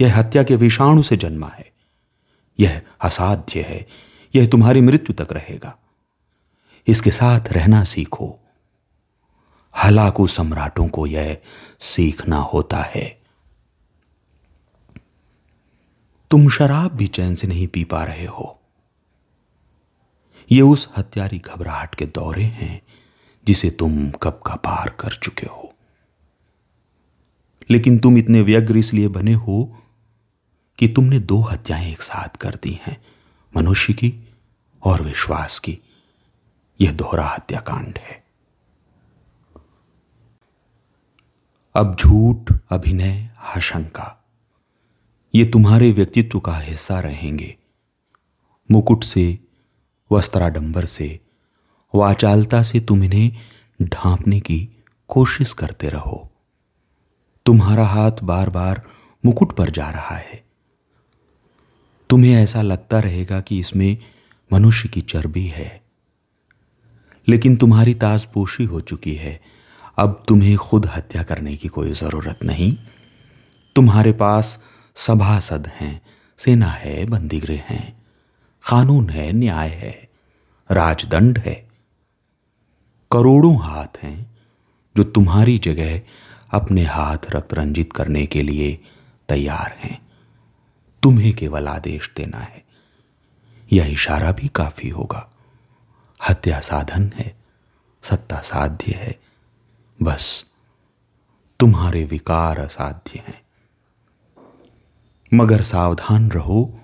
यह 0.00 0.18
हत्या 0.18 0.42
के 0.42 0.56
विषाणु 0.56 1.02
से 1.02 1.16
जन्मा 1.16 1.48
है। 1.48 1.75
यह 2.60 2.82
असाध्य 3.00 3.62
है। 3.62 3.86
यह 4.34 4.46
तुम्हारी 4.46 4.80
मृत्यु 4.80 5.24
तक 5.24 5.32
रहेगा। 5.32 5.78
इसके 6.86 7.10
साथ 7.10 7.40
रहना 7.52 7.84
सीखो। 7.84 8.38
हलाकू 9.84 10.26
सम्राटों 10.26 10.88
को 10.88 11.06
यह 11.06 11.38
सीखना 11.80 12.36
होता 12.36 12.78
है। 12.78 13.22
तुम 16.30 16.48
शराब 16.48 16.90
भी 16.90 17.06
चैन 17.06 17.34
से 17.34 17.46
नहीं 17.46 17.66
पी 17.66 17.84
पा 17.84 18.04
रहे 18.04 18.26
हो। 18.26 18.60
ये 20.52 20.60
उस 20.60 20.90
हत्यारी 20.96 21.38
घबराहट 21.38 21.94
के 21.94 22.06
दौरे 22.06 22.44
हैं, 22.44 22.82
जिसे 23.46 23.70
तुम 23.70 24.10
कब 24.10 24.42
का 24.46 24.54
पार 24.54 24.88
कर 25.00 25.14
चुके 25.14 25.46
हो। 25.46 25.74
लेकिन 27.70 27.98
तुम 27.98 28.18
इतने 28.18 28.40
व्यग्र 28.40 28.76
इसलिए 28.76 29.08
बने 29.08 29.32
हो 29.32 29.82
कि 30.78 30.88
तुमने 30.88 31.18
दो 31.18 31.40
हत्याएँ 31.40 31.92
एक 31.92 32.02
साथ 32.02 32.28
कर 32.28 32.58
दी 32.62 32.80
हैं, 32.86 33.04
मनुष्य 33.56 33.92
की 33.92 34.14
और 34.84 35.02
विश्वास 35.02 35.58
की। 35.58 35.78
यह 36.80 36.92
दोहरा 36.92 37.26
हत्याकांड 37.26 37.98
है। 37.98 38.26
अब 41.74 41.96
झूठ, 42.00 42.52
अभिनय, 42.70 43.30
आशंका, 43.38 44.24
ये 45.34 45.44
तुम्हारे 45.44 45.92
व्यक्तित्व 45.92 46.40
का 46.40 46.58
हिस्सा 46.58 47.00
रहेंगे। 47.00 47.56
मुकुट 48.70 49.04
से, 49.04 49.38
वस्त्राडंबर 50.12 50.84
से, 50.84 51.20
वाचालता 51.94 52.62
से 52.62 52.80
तुम 52.80 53.04
इन्हें 53.04 53.32
ढांपने 53.82 54.40
की 54.40 54.68
कोशिश 55.08 55.52
करते 55.52 55.88
रहो। 55.88 56.30
तुम्हारा 57.46 57.86
हाथ 57.86 58.12
बार 58.22 58.50
बार 58.50 58.82
मुकुट 59.26 59.52
पर 59.52 59.70
जा 59.70 59.90
रहा 59.90 60.16
है। 60.16 60.45
तुम्हें 62.10 62.34
ऐसा 62.34 62.62
लगता 62.62 63.00
रहेगा 63.00 63.40
कि 63.40 63.58
इसमें 63.58 63.98
मनुष्य 64.52 64.88
की 64.88 65.00
चर्बी 65.00 65.46
है। 65.46 65.82
लेकिन 67.28 67.56
तुम्हारी 67.56 67.94
ताजपोशी 67.94 68.64
हो 68.64 68.80
चुकी 68.80 69.14
है। 69.14 69.40
अब 69.98 70.24
तुम्हें 70.28 70.56
खुद 70.56 70.86
हत्या 70.86 71.22
करने 71.22 71.56
की 71.56 71.68
कोई 71.68 71.92
ज़रूरत 71.92 72.38
नहीं। 72.44 72.76
तुम्हारे 73.76 74.12
पास 74.12 74.62
सभासद 74.96 75.66
हैं, 75.66 76.02
सेना 76.38 76.66
है, 76.66 77.06
बंदीगृह 77.06 77.62
हैं, 77.66 78.06
कानून 78.70 79.10
है, 79.10 79.32
न्याय 79.32 79.68
है, 79.68 80.08
राजदंड 80.70 81.38
है। 81.38 81.68
करोड़ों 83.12 83.62
हाथ 83.62 83.98
हैं 84.02 84.36
जो 84.96 85.04
तुम्हारी 85.04 85.58
जगह 85.58 86.02
अपने 86.50 86.82
हाथ 86.82 87.18
रक्त 87.30 87.54
रंजित 87.54 87.92
करने 87.92 88.26
के 88.26 88.42
लिए 88.42 88.78
तैयार 89.28 89.78
हैं। 89.84 90.05
तुम्हें 91.02 91.36
केवल 91.36 91.68
आदेश 91.68 92.12
देना 92.16 92.38
है। 92.38 92.64
यह 93.72 93.92
इशारा 93.92 94.32
भी 94.32 94.48
काफ़ी 94.48 94.88
होगा। 94.88 95.32
हत्या 96.28 96.60
साधन 96.60 97.12
है, 97.16 97.36
सत्ता 98.02 98.40
साध्य 98.40 98.92
है, 98.92 99.20
बस 100.02 100.44
तुम्हारे 101.60 102.04
विकार 102.04 102.58
असाध्य 102.58 103.22
हैं। 103.28 103.46
मगर 105.34 105.62
सावधान 105.62 106.30
रहो, 106.30 106.80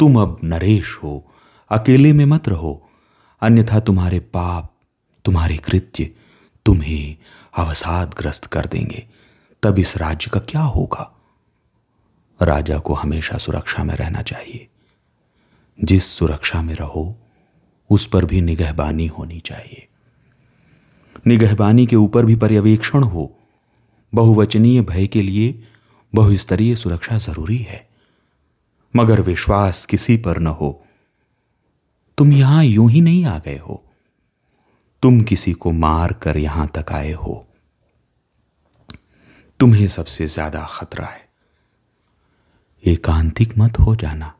तुम 0.00 0.20
अब 0.20 0.40
नरेश 0.44 0.94
हो, 0.96 1.32
अकेले 1.70 2.12
में 2.12 2.24
मत 2.24 2.48
रहो, 2.48 2.90
अन्यथा 3.40 3.80
तुम्हारे 3.80 4.20
पाप, 4.20 4.74
तुम्हारे 5.24 5.56
कृत्य 5.56 6.14
तुम्हें 6.64 7.16
अवसाद 7.58 8.14
ग्रस्त 8.14 8.46
कर 8.46 8.66
देंगे। 8.66 9.08
तब 9.62 9.78
इस 9.78 9.96
राज्य 9.96 10.30
का 10.30 10.40
क्या 10.40 10.62
होगा? 10.62 11.15
राजा 12.42 12.78
को 12.78 12.94
हमेशा 12.94 13.38
सुरक्षा 13.38 13.84
में 13.84 13.94
रहना 13.94 14.22
चाहिए। 14.22 14.68
जिस 15.80 16.04
सुरक्षा 16.04 16.62
में 16.62 16.74
रहो, 16.74 17.16
उस 17.90 18.06
पर 18.06 18.24
भी 18.24 18.40
निगहबानी 18.40 19.06
होनी 19.06 19.40
चाहिए। 19.40 19.88
निगहबानी 21.26 21.86
के 21.86 21.96
ऊपर 21.96 22.24
भी 22.24 22.36
पर्यवेक्षण 22.36 23.02
हो। 23.02 23.38
बहुवचनीय 24.14 24.80
भय 24.80 25.06
के 25.06 25.22
लिए 25.22 25.64
बहुस्तरीय 26.14 26.74
सुरक्षा 26.76 27.18
ज़रूरी 27.18 27.58
है। 27.58 27.88
मगर 28.96 29.20
विश्वास 29.20 29.86
किसी 29.86 30.16
पर 30.16 30.38
न 30.38 30.46
हो। 30.46 30.86
तुम 32.18 32.32
यहाँ 32.32 32.64
यूँ 32.64 32.90
ही 32.90 33.00
नहीं 33.00 33.24
आ 33.24 33.38
गए 33.38 33.58
हो। 33.58 33.84
तुम 35.02 35.20
किसी 35.20 35.52
को 35.52 35.70
मार 35.70 36.12
कर 36.12 36.36
यहाँ 36.36 36.72
तक 36.74 36.92
आए 36.92 37.12
हो। 37.12 37.46
तुम्हें 39.60 39.88
सबसे 39.88 40.26
ज़्यादा 40.26 40.66
खतरा 40.70 41.06
है। 41.06 41.25
एकांतिक 42.84 43.58
मत 43.58 43.78
हो 43.78 43.96
जाना, 43.96 44.34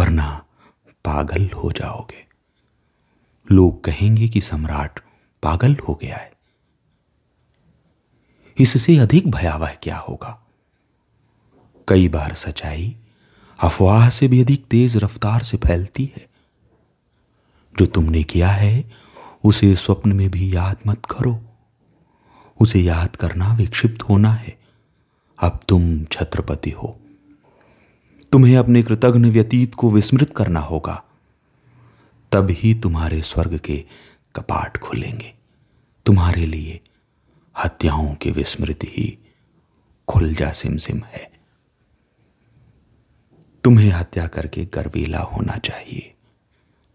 वरना 0.00 0.44
पागल 1.04 1.50
हो 1.50 1.72
जाओगे। 1.72 2.26
लोग 3.54 3.84
कहेंगे 3.84 4.28
कि 4.28 4.40
सम्राट 4.40 5.00
पागल 5.42 5.76
हो 5.88 5.94
गया 5.94 6.16
है। 6.16 6.32
इससे 8.58 8.98
अधिक 8.98 9.30
भयावह 9.30 9.74
क्या 9.82 9.98
होगा? 9.98 10.46
कई 11.88 12.08
बार 12.08 12.34
सच्चाई 12.34 12.96
अफवाह 13.62 14.10
से 14.10 14.28
भी 14.28 14.40
अधिक 14.40 14.66
तेज 14.66 14.96
रफ्तार 14.96 15.42
से 15.42 15.56
फैलती 15.56 16.12
है। 16.16 16.28
जो 17.78 17.86
तुमने 17.86 18.22
किया 18.22 18.48
है, 18.48 18.90
उसे 19.44 19.76
स्वप्न 19.76 20.12
में 20.12 20.30
भी 20.30 20.54
याद 20.54 20.76
मत 20.86 21.06
करो। 21.06 21.42
उसे 22.60 22.80
याद 22.80 23.16
करना 23.16 23.54
विक्षिप्त 23.54 24.02
होना 24.02 24.32
है। 24.32 24.58
अब 25.38 25.60
तुम 25.68 26.04
छत्रपति 26.04 26.70
हो। 26.70 27.01
तुम्हें 28.32 28.56
अपने 28.56 28.82
कृतघ्न 28.82 29.30
व्यतीत 29.30 29.74
को 29.74 29.90
विस्मृत 29.90 30.34
करना 30.36 30.60
होगा। 30.60 31.04
तब 32.32 32.50
ही 32.50 32.74
तुम्हारे 32.74 33.22
स्वर्ग 33.22 33.58
के 33.58 33.84
कपाट 34.36 34.76
खुलेंगे। 34.76 35.34
तुम्हारे 36.06 36.46
लिए 36.46 36.80
हत्याओं 37.64 38.14
की 38.14 38.30
विस्मृति 38.30 38.86
ही 38.90 39.18
खुल 40.08 40.34
जा 40.34 40.52
सिम 40.52 40.76
सिम 40.76 41.02
है। 41.04 41.32
तुम्हें 43.64 43.90
हत्या 43.90 44.26
करके 44.26 44.64
गर्वीला 44.64 45.20
होना 45.20 45.56
चाहिए, 45.56 46.14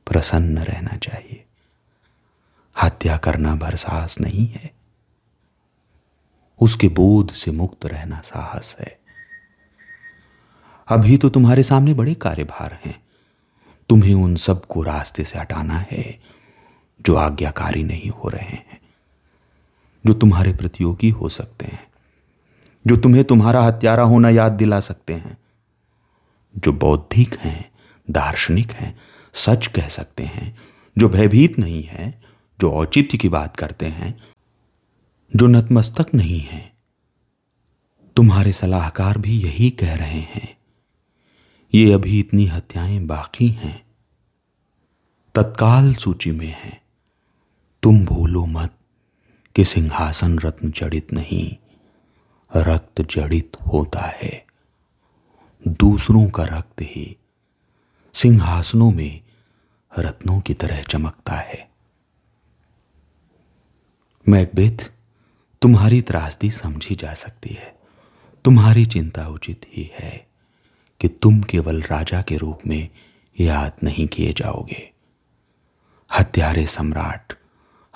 प्रसन्न 0.05 0.57
रहना 0.57 0.97
चाहिए। 0.97 1.45
हत्या 2.83 3.17
करना 3.17 3.55
भरसाहस 3.55 4.19
नहीं 4.19 4.47
है। 4.47 4.71
उसके 6.59 6.87
बोध 6.87 7.31
से 7.31 7.51
मुक्त 7.51 7.85
रहना 7.85 8.21
साहस 8.21 8.75
है। 8.79 8.96
अभी 10.87 11.17
तो 11.17 11.29
तुम्हारे 11.29 11.63
सामने 11.63 11.93
बड़े 11.93 12.13
कार्यभार 12.13 12.79
हैं। 12.85 13.03
तुम्हें 13.89 14.13
उन 14.13 14.35
सबको 14.35 14.83
रास्ते 14.83 15.23
से 15.23 15.39
हटाना 15.39 15.85
है, 15.91 16.19
जो 17.01 17.15
आज्ञाकारी 17.15 17.83
नहीं 17.83 18.09
हो 18.09 18.29
रहे 18.29 18.45
हैं, 18.45 18.81
जो 20.05 20.13
तुम्हारे 20.13 20.53
प्रतियोगी 20.53 21.09
हो 21.09 21.29
सकते 21.29 21.65
हैं, 21.65 21.87
जो 22.87 22.97
तुम्हें 22.97 23.23
तुम्हारा 23.23 23.61
हत्यारा 23.61 24.03
होना 24.03 24.29
याद 24.29 24.51
दिला 24.51 24.79
सकते 24.79 25.13
हैं, 25.13 25.37
जो 26.57 26.73
बौद्धिक 26.73 27.39
हैं, 27.39 27.71
दार्शनिक 28.11 28.71
हैं, 28.71 28.99
सच 29.33 29.67
कह 29.67 29.87
सकते 29.87 30.23
हैं, 30.23 30.57
जो 30.97 31.09
भयभीत 31.09 31.59
नहीं 31.59 31.83
है, 31.83 32.21
जो 32.59 32.71
औचित्य 32.71 33.17
की 33.17 33.29
बात 33.29 33.57
करते 33.57 33.85
हैं, 33.85 34.23
जो 35.35 35.47
नतमस्तक 35.47 36.05
नहीं 36.15 36.39
है। 36.39 36.73
तुम्हारे 38.15 38.51
सलाहकार 38.51 39.17
भी 39.17 39.39
यही 39.41 39.69
कह 39.69 39.95
रहे 39.95 40.19
हैं 40.19 40.56
ये 41.73 41.93
अभी 41.93 42.19
इतनी 42.19 42.45
हत्याएँ 42.45 42.99
बाकी 42.99 43.47
हैं। 43.47 43.85
तत्काल 45.35 45.93
सूची 45.93 46.31
में 46.31 46.53
हैं। 46.63 46.81
तुम 47.83 48.05
भूलो 48.05 48.45
मत 48.45 48.77
कि 49.55 49.65
सिंहासन 49.65 50.39
रत्न 50.39 50.71
जड़ित 50.71 51.13
नहीं, 51.13 51.55
रक्त 52.55 53.01
जड़ित 53.01 53.51
होता 53.61 53.99
है। 53.99 54.45
दूसरों 55.67 56.29
का 56.29 56.43
रक्त 56.43 56.81
ही 56.81 57.17
सिंहासनों 58.13 58.91
में 58.91 59.21
रत्नों 59.99 60.41
की 60.41 60.53
तरह 60.53 60.83
चमकता 60.83 61.33
है। 61.33 61.71
मैकबेथ, 64.29 64.91
तुम्हारी 65.61 66.01
त्रासदी 66.01 66.51
समझी 66.51 66.95
जा 66.95 67.13
सकती 67.13 67.49
है। 67.49 67.79
तुम्हारी 68.45 68.85
चिंता 68.85 69.27
उचित 69.27 69.65
ही 69.69 69.91
है। 69.93 70.26
कि 71.01 71.07
तुम 71.07 71.41
केवल 71.41 71.81
राजा 71.81 72.21
के 72.21 72.37
रूप 72.37 72.59
में 72.67 72.89
याद 73.39 73.73
नहीं 73.83 74.07
किए 74.07 74.33
जाओगे। 74.33 74.91
हत्यारे 76.19 76.65
सम्राट, 76.67 77.33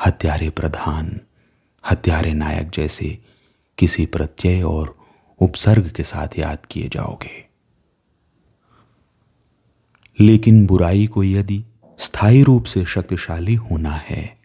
हत्यारे 0.05 0.49
प्रधान, 0.49 1.19
हत्यारे 1.91 2.33
नायक 2.33 2.69
जैसे 2.69 3.17
किसी 3.77 4.05
प्रत्यय 4.05 4.63
और 4.63 4.95
उपसर्ग 5.39 5.89
के 5.89 6.03
साथ 6.03 6.37
याद 6.39 6.65
किए 6.65 6.89
जाओगे। 6.89 7.45
लेकिन 10.19 10.65
बुराई 10.67 11.07
को 11.07 11.23
यदि 11.23 11.63
स्थायी 11.99 12.43
रूप 12.43 12.63
से 12.63 12.85
शक्तिशाली 12.85 13.55
होना 13.55 13.95
है 13.95 14.39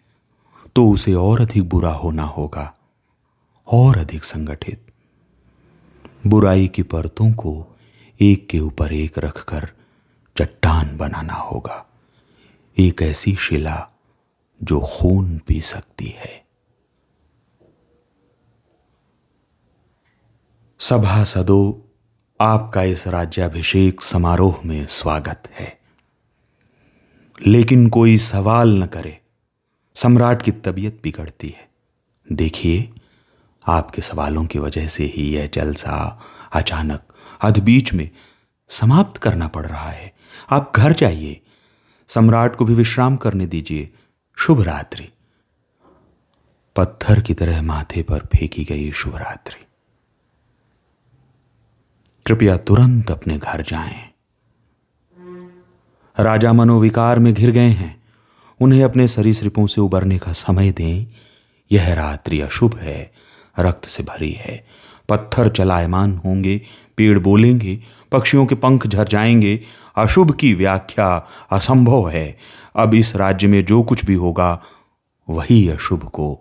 तो 0.75 0.89
उसे 0.89 1.13
और 1.13 1.41
अधिक 1.41 1.69
बुरा 1.69 1.91
होना 1.91 2.23
होगा, 2.23 2.73
और 3.67 3.97
अधिक 3.97 4.23
संगठित। 4.23 4.85
बुराई 6.27 6.67
की 6.67 6.83
परतों 6.83 7.31
को 7.33 7.76
एक 8.21 8.49
के 8.49 8.59
ऊपर 8.59 8.93
एक 8.93 9.19
रखकर 9.19 9.69
चट्टान 10.37 10.97
बनाना 10.97 11.33
होगा। 11.33 11.85
एक 12.79 13.01
ऐसी 13.01 13.35
शिला 13.35 13.89
जो 14.63 14.79
खून 14.79 15.37
पी 15.37 15.61
सकती 15.61 16.05
है। 16.05 16.45
सभा 20.79 21.23
सदो 21.23 21.91
आपका 22.41 22.83
इस 22.83 23.07
राज्याभिषेक 23.07 24.01
समारोह 24.01 24.59
में 24.65 24.87
स्वागत 24.87 25.43
है। 25.51 25.79
लेकिन 27.47 27.89
कोई 27.89 28.17
सवाल 28.17 28.83
न 28.83 28.85
करे। 28.85 29.21
सम्राट 29.95 30.41
की 30.41 30.51
तबीयत 30.51 30.99
बिगड़ती 31.03 31.49
है। 31.49 31.69
देखिए, 32.31 32.93
आपके 33.67 34.01
सवालों 34.01 34.45
की 34.45 34.59
वजह 34.59 34.87
से 34.87 35.03
ही 35.03 35.35
यह 35.35 35.47
जलसा 35.47 36.21
अचानक 36.53 37.03
अध 37.41 37.59
बीच 37.59 37.93
में 37.93 38.09
समाप्त 38.69 39.21
करना 39.21 39.47
पड़ 39.47 39.65
रहा 39.65 39.89
है। 39.89 40.13
आप 40.51 40.73
घर 40.75 40.93
जाइए। 40.93 41.41
सम्राट 42.07 42.55
को 42.55 42.65
भी 42.65 42.73
विश्राम 42.73 43.15
करने 43.15 43.45
दीजिए। 43.45 43.93
शुभ 44.37 44.61
रात्रि। 44.61 45.09
पत्थर 46.75 47.21
की 47.21 47.33
तरह 47.33 47.61
माथे 47.61 48.03
पर 48.03 48.19
फेंकी 48.19 48.63
गई 48.63 48.91
शुभ 48.91 49.15
रात्रि। 49.15 49.65
कृपया 52.25 52.57
तुरंत 52.57 53.11
अपने 53.11 53.37
घर 53.37 53.61
जाएँ। 53.61 54.09
राजा 56.19 56.53
मनोविकार 56.53 57.19
में 57.19 57.33
घिर 57.33 57.51
गए 57.51 57.69
हैं। 57.69 58.03
उन्हें 58.61 58.83
अपने 58.83 59.07
सरीसृपों 59.07 59.67
से 59.67 59.81
उबरने 59.81 60.19
का 60.19 60.33
समय 60.33 60.71
दें। 60.71 61.05
यह 61.71 61.93
रात्रि 61.93 62.41
अशुभ 62.41 62.77
है, 62.77 63.13
रक्त 63.59 63.85
से 63.85 64.03
भरी 64.03 64.31
है। 64.31 64.67
पत्थर 65.09 65.49
चलायमान 65.49 66.17
होंगे, 66.17 66.61
पेड़ 66.97 67.19
बोलेंगे, 67.19 67.79
पक्षियों 68.11 68.45
के 68.45 68.55
पंख 68.55 68.87
झर 68.87 69.07
जाएँगे। 69.07 69.59
अशुभ 69.97 70.35
की 70.35 70.53
व्याख्या 70.53 71.27
असंभव 71.51 72.09
है। 72.09 72.37
अब 72.75 72.93
इस 72.93 73.15
राज्य 73.15 73.47
में 73.47 73.63
जो 73.65 73.83
कुछ 73.83 74.05
भी 74.05 74.13
होगा, 74.13 74.61
वही 75.29 75.67
अशुभ 75.69 76.03
को 76.03 76.39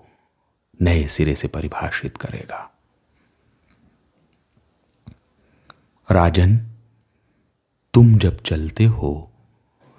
नए 0.80 1.06
सिरे 1.06 1.34
से 1.34 1.48
परिभाषित 1.48 2.16
करेगा। 2.16 2.70
राजन, 6.08 6.56
तुम 7.94 8.16
जब 8.18 8.42
चलते 8.42 8.84
हो 8.84 9.30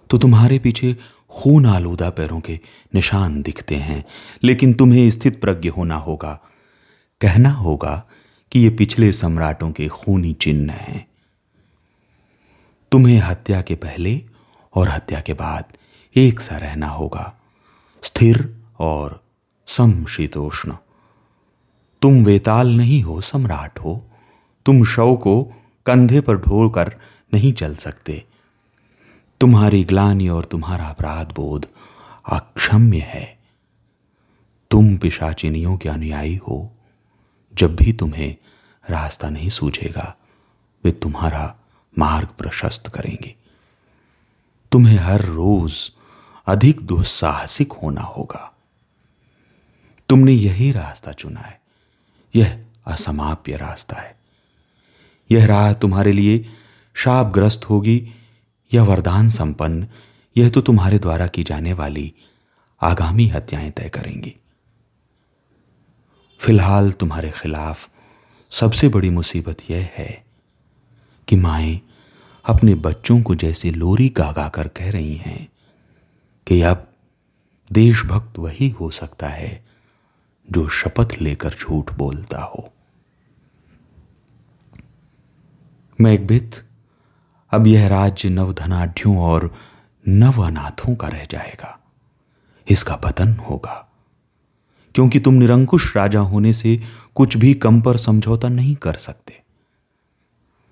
तो 0.09 0.17
तुम्हारे 0.17 0.59
पीछे 0.59 0.95
खून 1.29 1.65
आलूदा 1.65 2.09
पैरों 2.09 2.39
के 2.39 2.59
निशान 2.95 3.41
दिखते 3.41 3.75
हैं, 3.75 4.03
लेकिन 4.43 4.73
तुम्हें 4.73 5.09
स्थित 5.09 5.41
प्रज्ञ 5.41 5.69
होना 5.69 5.95
होगा। 5.95 6.33
कहना 7.21 7.51
होगा 7.51 8.03
कि 8.51 8.59
ये 8.59 8.69
पिछले 8.69 9.11
सम्राटों 9.11 9.71
के 9.71 9.87
खूनी 9.87 10.33
चिन्ह 10.33 10.73
हैं। 10.73 11.07
तुम्हें 12.91 13.19
हत्या 13.19 13.61
के 13.61 13.75
पहले 13.75 14.23
और 14.75 14.89
हत्या 14.89 15.21
के 15.21 15.33
बाद 15.33 15.65
एक 16.15 16.39
सा 16.39 16.57
रहना 16.57 16.87
होगा। 16.87 17.35
स्थिर 18.03 18.57
और 18.79 19.23
समशीतोष्ण 19.67 20.77
तुम 22.01 22.25
वेताल 22.25 22.77
नहीं 22.77 23.03
हो, 23.03 23.21
सम्राट 23.21 23.79
हो। 23.79 24.05
तुम 24.65 24.85
शव 24.85 25.15
को 25.15 25.43
कंधे 25.85 26.21
पर 26.21 26.37
ढोकर 26.37 26.95
नहीं 27.33 27.53
चल 27.53 27.75
सकते। 27.75 28.25
तुम्हारी 29.41 29.83
ग्लानी 29.83 30.29
और 30.29 30.45
तुम्हारा 30.45 30.85
अपराध 30.85 31.33
बोध 31.35 31.67
अक्षम्य 32.29 32.97
है। 32.97 33.39
तुम 34.71 34.97
पिशाचिनियों 34.97 35.77
के 35.77 35.89
अनुयायी 35.89 36.35
हो। 36.35 36.76
जब 37.57 37.75
भी 37.75 37.93
तुम्हें 37.93 38.35
रास्ता 38.89 39.29
नहीं 39.29 39.49
सूझेगा, 39.49 40.15
वे 40.85 40.91
तुम्हारा 40.91 41.55
मार्ग 41.99 42.27
प्रशस्त 42.27 42.87
करेंगे। 42.87 43.35
तुम्हें 44.71 44.97
हर 44.97 45.21
रोज 45.21 45.91
अधिक 46.47 46.81
दुस्साहसिक 46.81 47.71
होना 47.71 48.01
होगा। 48.01 48.53
तुमने 50.09 50.31
यही 50.31 50.71
रास्ता 50.71 51.11
चुना 51.11 51.39
है, 51.39 51.61
यह 52.35 52.65
असमाप्य 52.87 53.57
रास्ता 53.57 53.97
है। 53.97 54.19
यह 55.31 55.45
राह 55.45 55.73
तुम्हारे 55.73 56.11
लिए 56.11 56.45
शापग्रस्त 56.93 57.69
होगी 57.69 58.11
या 58.73 58.83
वरदान 58.83 59.29
संपन्न, 59.29 59.87
यह 60.37 60.49
तो 60.49 60.61
तुम्हारे 60.61 60.99
द्वारा 60.99 61.27
की 61.27 61.43
जाने 61.43 61.73
वाली 61.73 62.13
आगामी 62.81 63.27
हत्याएँ 63.27 63.71
तय 63.71 63.89
करेंगी। 63.89 64.35
फ़िलहाल 66.39 66.91
तुम्हारे 66.91 67.31
खिलाफ 67.31 67.89
सबसे 68.51 68.89
बड़ी 68.89 69.09
मुसीबत 69.09 69.57
यह 69.69 69.89
है 69.95 70.25
कि 71.27 71.35
माएँ 71.35 71.81
अपने 72.45 72.75
बच्चों 72.75 73.21
को 73.21 73.35
जैसे 73.35 73.71
लोरी 73.71 74.09
गागा 74.09 74.49
कर 74.49 74.67
कह 74.67 74.91
रही 74.91 75.15
हैं 75.15 75.47
कि 76.47 76.61
अब 76.61 76.93
देशभक्त 77.71 78.39
वही 78.39 78.69
हो 78.69 78.91
सकता 78.91 79.27
है 79.27 79.65
जो 80.51 80.69
शपथ 80.69 81.07
लेकर 81.21 81.53
झूठ 81.53 81.93
बोलता 81.93 82.39
हो। 82.39 82.73
मैं 86.01 86.13
एक 86.13 86.27
बित 86.27 86.65
अब 87.51 87.67
यह 87.67 87.87
राज्य 87.87 88.29
नवधनाढ़ियों 88.29 89.19
और 89.19 89.55
नव 90.07 90.43
अनाथों 90.43 90.95
का 90.95 91.07
रह 91.07 91.25
जाएगा। 91.25 91.79
इसका 92.69 92.95
पतन 92.95 93.33
होगा। 93.33 93.86
क्योंकि 94.95 95.19
तुम 95.19 95.33
निरंकुश 95.33 95.95
राजा 95.97 96.19
होने 96.19 96.53
से 96.53 96.81
कुछ 97.15 97.37
भी 97.37 97.53
कम 97.53 97.81
पर 97.81 97.97
समझौता 97.97 98.49
नहीं 98.49 98.75
कर 98.75 98.93
सकते। 98.93 99.41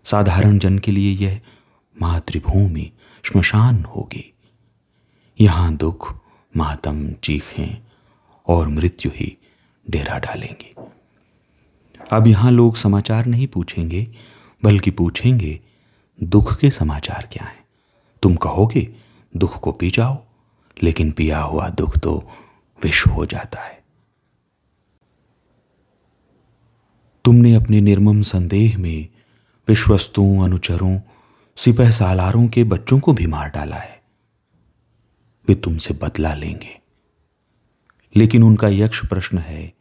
साधारण 0.03 0.59
जन 0.59 0.79
के 0.79 0.91
लिए 0.91 1.13
यह 1.13 1.41
मातृभूमि 2.01 2.91
श्मशान 3.23 3.83
होगी। 3.83 4.33
यहाँ 5.41 5.75
दुख, 5.75 6.19
मातम, 6.57 7.11
चीखें 7.11 7.81
और 8.47 8.67
मृत्यु 8.67 9.11
ही 9.15 9.37
डेरा 9.89 10.17
डालेंगे। 10.17 10.73
अब 12.11 12.27
यहाँ 12.27 12.51
लोग 12.51 12.75
समाचार 12.75 13.25
नहीं 13.25 13.47
पूछेंगे, 13.47 14.07
बल्कि 14.63 14.91
पूछेंगे, 14.91 15.59
दुख 16.23 16.59
के 16.59 16.71
समाचार 16.71 17.29
क्या 17.31 17.45
हैं? 17.45 17.65
तुम 18.21 18.35
कहोगे, 18.35 18.89
दुख 19.37 19.59
को 19.59 19.71
पी 19.71 19.89
जाओ, 19.89 20.23
लेकिन 20.83 21.11
पिया 21.11 21.39
हुआ 21.39 21.69
दुख 21.69 21.97
तो 21.97 22.29
विष 22.83 23.07
हो 23.07 23.25
जाता 23.25 23.61
है। 23.61 23.74
तुमने 27.25 27.55
अपने 27.55 27.81
निर्मम 27.81 28.21
संदेह 28.21 28.77
में 28.77 29.09
विश्वस्तुओं 29.67 30.45
अनुचरों, 30.45 30.99
सिपह 31.57 31.91
सालारों 31.91 32.47
के 32.47 32.63
बच्चों 32.63 32.99
को 32.99 33.13
भी 33.13 33.27
मार 33.27 33.49
डाला 33.49 33.75
है। 33.75 34.03
वे 35.47 35.55
तुमसे 35.55 35.93
बदला 35.93 36.33
लेंगे। 36.33 36.79
लेकिन 38.15 38.43
उनका 38.43 38.67
यक्ष 38.67 39.05
प्रश्न 39.05 39.37
है 39.37 39.73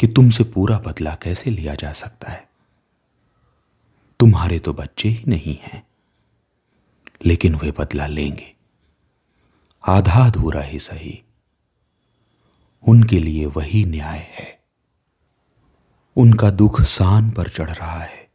कि 0.00 0.06
तुमसे 0.06 0.44
पूरा 0.44 0.78
बदला 0.78 1.14
कैसे 1.14 1.50
लिया 1.50 1.74
जा 1.74 1.92
सकता 1.92 2.32
है? 2.32 2.48
तुम्हारे 4.20 4.58
तो 4.58 4.72
बच्चे 4.72 5.08
ही 5.08 5.24
नहीं 5.28 5.56
हैं, 5.62 5.86
लेकिन 7.26 7.54
वे 7.54 7.72
बदला 7.78 8.06
लेंगे। 8.06 8.54
आधा 9.88 10.26
अधूरा 10.26 10.62
ही 10.62 10.78
सही। 10.78 11.22
उनके 12.88 13.18
लिए 13.18 13.46
वही 13.46 13.84
न्याय 13.84 14.18
है। 14.18 14.57
उनका 16.18 16.50
दुख 16.50 16.80
सान 16.80 17.30
पर 17.30 17.48
चढ़ 17.48 17.70
रहा 17.70 18.00
है। 18.00 18.30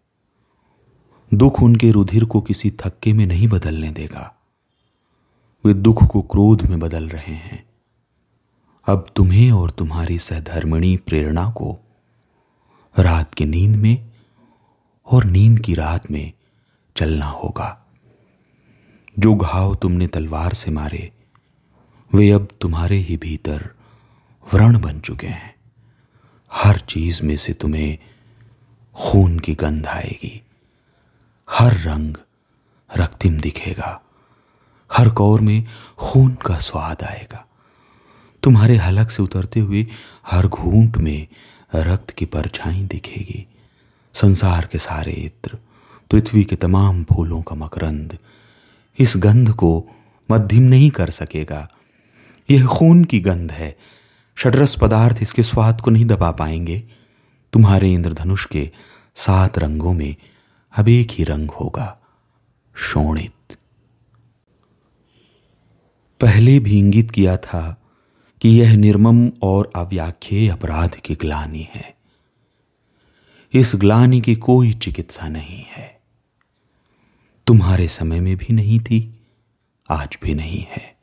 दुख 1.33 1.61
उनके 1.61 1.91
रुधिर 1.91 2.25
को 2.25 2.41
किसी 2.41 2.71
थक्के 2.71 3.13
में 3.13 3.25
नहीं 3.25 3.47
बदलने 3.47 3.91
देगा। 3.91 4.35
वे 5.65 5.73
दुख 5.73 6.03
को 6.03 6.21
क्रोध 6.21 6.67
में 6.67 6.79
बदल 6.79 7.09
रहे 7.09 7.33
हैं। 7.33 7.65
अब 8.87 9.07
तुम्हें 9.15 9.51
और 9.51 9.71
तुम्हारी 9.71 10.19
सहधर्मिणी 10.19 10.97
प्रेरणा 10.97 11.51
को 11.51 11.79
रात 12.99 13.33
की 13.33 13.45
नींद 13.45 13.75
में 13.75 14.11
और 15.11 15.23
नींद 15.23 15.59
की 15.59 15.73
रात 15.73 16.11
में 16.11 16.33
चलना 16.97 17.25
होगा। 17.25 17.85
जो 19.19 19.35
घाव 19.35 19.75
तुमने 19.75 20.07
तलवार 20.07 20.53
से 20.53 20.71
मारे, 20.71 21.11
वे 22.13 22.31
अब 22.31 22.47
तुम्हारे 22.61 22.97
ही 22.97 23.17
भीतर 23.17 23.69
व्रण 24.53 24.81
बन 24.81 24.99
चुके 24.99 25.27
हैं। 25.27 25.52
हर 26.53 26.79
चीज़ 26.79 27.23
में 27.23 27.37
से 27.37 27.53
तुम्हें 27.53 27.97
खून 28.93 29.39
की 29.39 29.55
गंध 29.55 29.85
आएगी। 29.85 30.41
हर 31.49 31.73
रंग 31.73 32.15
रक्तिम 32.97 33.39
दिखेगा। 33.39 34.01
हर 34.93 35.09
कौर 35.09 35.41
में 35.41 35.65
खून 35.97 36.37
का 36.45 36.59
स्वाद 36.59 37.03
आएगा। 37.03 37.45
तुम्हारे 38.43 38.77
हलक 38.77 39.09
से 39.09 39.23
उतरते 39.23 39.59
हुए 39.59 39.87
हर 40.27 40.47
घूंट 40.47 40.97
में 40.97 41.27
रक्त 41.75 42.11
की 42.11 42.25
परछाई 42.25 42.83
दिखेगी। 42.83 43.47
संसार 44.13 44.65
के 44.65 44.79
सारे 44.79 45.11
इत्र, 45.11 45.57
पृथ्वी 46.11 46.43
के 46.43 46.55
तमाम 46.55 47.03
फूलों 47.03 47.41
का 47.41 47.55
मकरंद 47.55 48.17
इस 48.99 49.13
गंध 49.17 49.53
को 49.53 49.85
मध्यम 50.31 50.63
नहीं 50.63 50.91
कर 50.91 51.09
सकेगा। 51.09 51.69
यह 52.49 52.65
खून 52.65 53.03
की 53.03 53.19
गंध 53.19 53.51
है। 53.51 53.77
षड्रस 54.37 54.75
पदार्थ 54.75 55.17
इसके 55.21 55.43
स्वाद 55.43 55.81
को 55.81 55.91
नहीं 55.91 56.05
दबा 56.05 56.31
पाएँगे। 56.31 56.83
तुम्हारे 57.53 57.93
इंद्रधनुष 57.93 58.45
के 58.45 58.71
सात 59.15 59.57
रंगों 59.57 59.93
में 59.93 60.15
अब 60.77 60.89
एक 60.89 61.11
ही 61.11 61.23
रंग 61.23 61.49
होगा, 61.49 61.99
शोणित। 62.75 63.57
पहले 66.21 66.59
भी 66.59 66.79
इंगित 66.79 67.11
किया 67.11 67.37
था 67.37 67.81
कि 68.41 68.49
यह 68.49 68.75
निर्मम 68.77 69.31
और 69.43 69.71
अव्याख्येय 69.75 70.49
अपराध 70.49 70.95
की 70.95 71.15
ग्लानी 71.15 71.67
है। 71.73 71.95
इस 73.53 73.71
ग्लानी 73.75 74.21
की 74.21 74.35
कोई 74.35 74.73
चिकित्सा 74.73 75.27
नहीं 75.27 75.63
है। 75.69 76.01
तुम्हारे 77.47 77.87
समय 77.87 78.19
में 78.19 78.37
भी 78.37 78.53
नहीं 78.53 78.79
थी, 78.79 79.19
आज 79.89 80.17
भी 80.23 80.33
नहीं 80.33 80.65
है, 80.69 80.95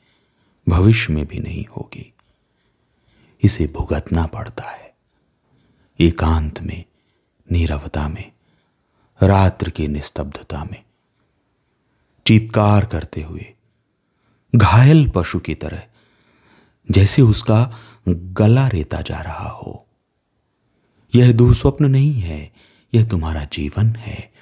भविष्य 0.69 1.13
में 1.13 1.27
भी 1.27 1.41
नहीं 1.41 1.65
होगी। 1.77 2.13
इसे 3.43 3.67
भुगतना 3.67 4.27
पड़ता 4.27 4.65
है। 4.65 4.95
एकांत 6.01 6.61
में, 6.61 6.85
नीरवता 7.53 8.09
में, 8.09 8.33
रात्र 9.23 9.71
की 9.71 9.89
निस्तब्धता 9.89 10.65
में। 10.65 10.83
चीतकार 12.27 12.87
करते 12.87 13.23
हुए, 13.23 13.47
घायल 14.57 15.13
पशु 15.15 15.39
की 15.39 15.55
तरह, 15.55 15.83
जैसे 16.91 17.23
उसका 17.23 17.79
गला 18.09 18.69
रेता 18.69 19.01
जा 19.01 19.21
रहा 19.21 19.49
हो। 19.49 19.87
यह 21.15 21.33
दुस्वप्न 21.33 21.85
नहीं 21.85 22.21
है, 22.21 22.53
यह 22.95 23.09
तुम्हारा 23.09 23.45
जीवन 23.45 23.87
है, 23.87 24.33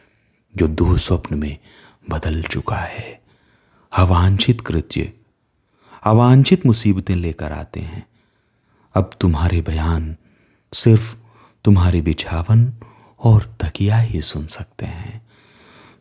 जो 0.57 0.69
दो 0.69 0.97
स्वप्न 0.97 1.39
में 1.39 1.59
बदल 2.11 2.43
चुका 2.43 2.77
है। 2.77 3.23
अवांछित 3.93 4.61
कृत्य, 4.61 5.13
अवांछित 6.03 6.67
मुसीबतें 6.67 7.17
लेकर 7.17 7.53
आते 7.53 7.81
हैं। 7.81 8.07
अब 8.95 9.11
तुम्हारे 9.21 9.61
बयान 9.63 10.17
सिर्फ़ 10.73 11.17
तुम्हारे 11.65 12.01
बिछावन 12.01 12.73
और 13.21 13.57
तकिया 13.61 13.99
ही 13.99 14.21
सुन 14.21 14.47
सकते 14.47 14.87
हैं। 14.87 15.27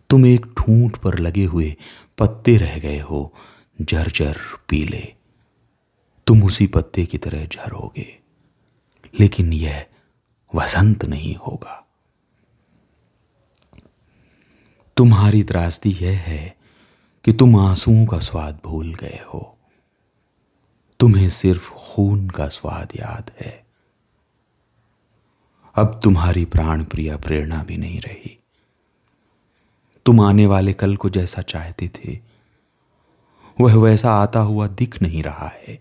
तुम 0.10 0.26
एक 0.26 0.46
ठूंठ 0.58 0.98
पर 0.98 1.20
लगे 1.20 1.46
हुए 1.46 1.76
पत्ते 2.18 2.58
रह 2.58 2.80
गए 2.80 3.00
हो, 3.00 3.34
जर्जर 3.82 4.38
पीले। 4.70 5.14
तुम 6.28 6.44
उसी 6.44 6.68
पत्ते 6.68 7.06
की 7.06 7.18
तरह 7.18 7.46
झरोगे, 7.46 8.20
लेकिन 9.20 9.54
यह 9.54 9.86
वसंत 10.56 11.06
नहीं 11.06 11.36
होगा। 11.36 11.84
तुम्हारी 14.98 15.44
त्रासदी 15.44 15.92
यह 15.92 16.18
है 16.18 16.58
कि 17.26 17.34
तुम 17.34 17.56
आंसुओं 17.56 18.06
का 18.06 18.20
स्वाद 18.20 18.60
भूल 18.66 18.96
गए 18.96 19.20
हो। 19.34 19.57
तुम्हें 21.00 21.30
सिर्फ़ 21.30 21.72
खून 21.72 22.30
का 22.30 22.48
स्वाद 22.48 22.88
याद 22.96 23.32
है। 23.42 23.66
अब 25.76 26.02
तुम्हारी 26.04 26.46
प्राण 26.46 26.84
प्रिय 26.84 27.18
प्रेरणा 27.18 27.64
भी 27.64 27.78
नहीं 27.78 28.02
रही। 28.02 28.40
तुम 30.06 30.22
आने 30.22 30.46
वाले 30.46 30.74
कल 30.74 30.96
को 30.96 31.10
जैसा 31.10 31.42
चाहते 31.42 31.92
थे, 31.96 32.20
वह 33.62 33.76
वैसा 33.76 34.14
आता 34.14 34.40
हुआ 34.40 34.68
दिख 34.68 35.02
नहीं 35.02 35.24
रहा 35.24 35.52
है। 35.68 35.80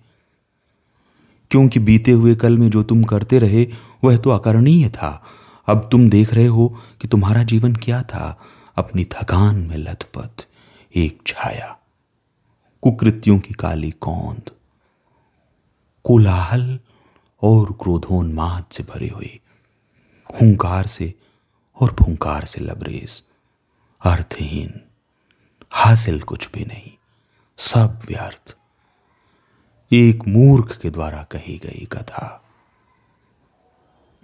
क्योंकि 1.50 1.80
बीते 1.80 2.10
हुए 2.10 2.34
कल 2.34 2.58
में 2.58 2.70
जो 2.70 2.82
तुम 2.82 3.04
करते 3.04 3.38
रहे, 3.38 3.66
वह 4.04 4.16
तो 4.16 4.30
अकरणीय 4.30 4.88
था। 4.88 5.24
अब 5.66 5.88
तुम 5.92 6.10
देख 6.10 6.34
रहे 6.34 6.46
हो 6.46 6.80
कि 7.00 7.08
तुम्हारा 7.08 7.42
जीवन 7.42 7.76
क्या 7.76 8.02
था। 8.02 8.40
अपनी 8.76 9.04
थकान 9.04 9.56
में 9.56 9.76
लथपथ, 9.76 10.46
एक 10.96 11.22
छाया, 11.26 11.78
कुकृत्यों 12.82 13.38
की 13.38 13.54
काली 13.54 13.90
कौंद। 13.90 14.50
कोलाहल 16.06 16.78
और 17.42 17.72
क्रोधोन्माद 17.72 18.64
से 18.72 18.82
भरे 18.82 19.08
हुए, 19.08 19.40
हुंकार 20.34 20.86
से 20.86 21.14
और 21.80 21.96
फुंकार 21.98 22.44
से 22.44 22.60
लबरेज, 22.60 23.22
अर्थहीन, 24.04 24.80
हासिल 25.70 26.20
कुछ 26.20 26.48
भी 26.52 26.64
नहीं, 26.64 26.92
सब 27.58 28.00
व्यर्थ। 28.08 28.56
एक 29.92 30.28
मूर्ख 30.28 30.78
के 30.80 30.90
द्वारा 30.90 31.22
कही 31.22 31.58
गई 31.58 31.88
कथा। 31.92 32.44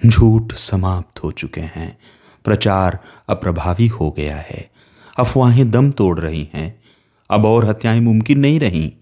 झूठ 0.06 0.52
समाप्त 0.52 1.22
हो 1.22 1.32
चुके 1.32 1.60
हैं, 1.60 1.98
प्रचार 2.44 2.98
अप्रभावी 3.28 3.86
हो 3.86 4.10
गया 4.10 4.36
है, 4.36 4.70
अफवाहें 5.18 5.70
दम 5.70 5.90
तोड़ 5.90 6.20
रही 6.20 6.50
हैं, 6.54 6.82
अब 7.30 7.44
और 7.44 7.64
हत्याएँ 7.64 8.00
मुमकिन 8.00 8.38
नहीं 8.38 8.60
रही। 8.60 8.96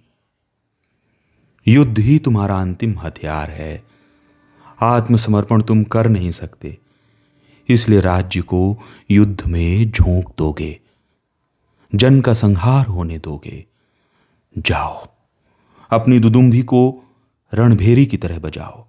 युद्ध 1.70 1.98
ही 1.98 2.18
तुम्हारा 2.18 2.60
अंतिम 2.60 2.98
हथियार 2.98 3.50
है। 3.50 3.84
आत्मसमर्पण 4.80 5.62
तुम 5.62 5.84
कर 5.84 6.08
नहीं 6.08 6.30
सकते। 6.30 6.78
इसलिए 7.68 8.00
राज्य 8.00 8.40
को 8.40 8.78
युद्ध 9.10 9.46
में 9.46 9.90
झोंक 9.90 10.32
दोगे। 10.38 10.80
जन 11.94 12.20
का 12.20 12.34
संहार 12.34 12.86
होने 12.86 13.18
दोगे। 13.18 13.64
जाओ, 14.58 15.08
अपनी 15.90 16.18
दुदुम्भी 16.18 16.62
को 16.62 17.02
रणभेरी 17.54 18.06
की 18.06 18.16
तरह 18.16 18.38
बजाओ। 18.38 18.86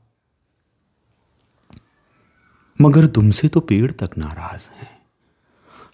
मगर 2.82 3.08
तुमसे 3.08 3.48
तो 3.48 3.60
पेड़ 3.60 3.92
तक 3.92 4.18
नाराज़ 4.18 4.70
हैं। 4.80 5.02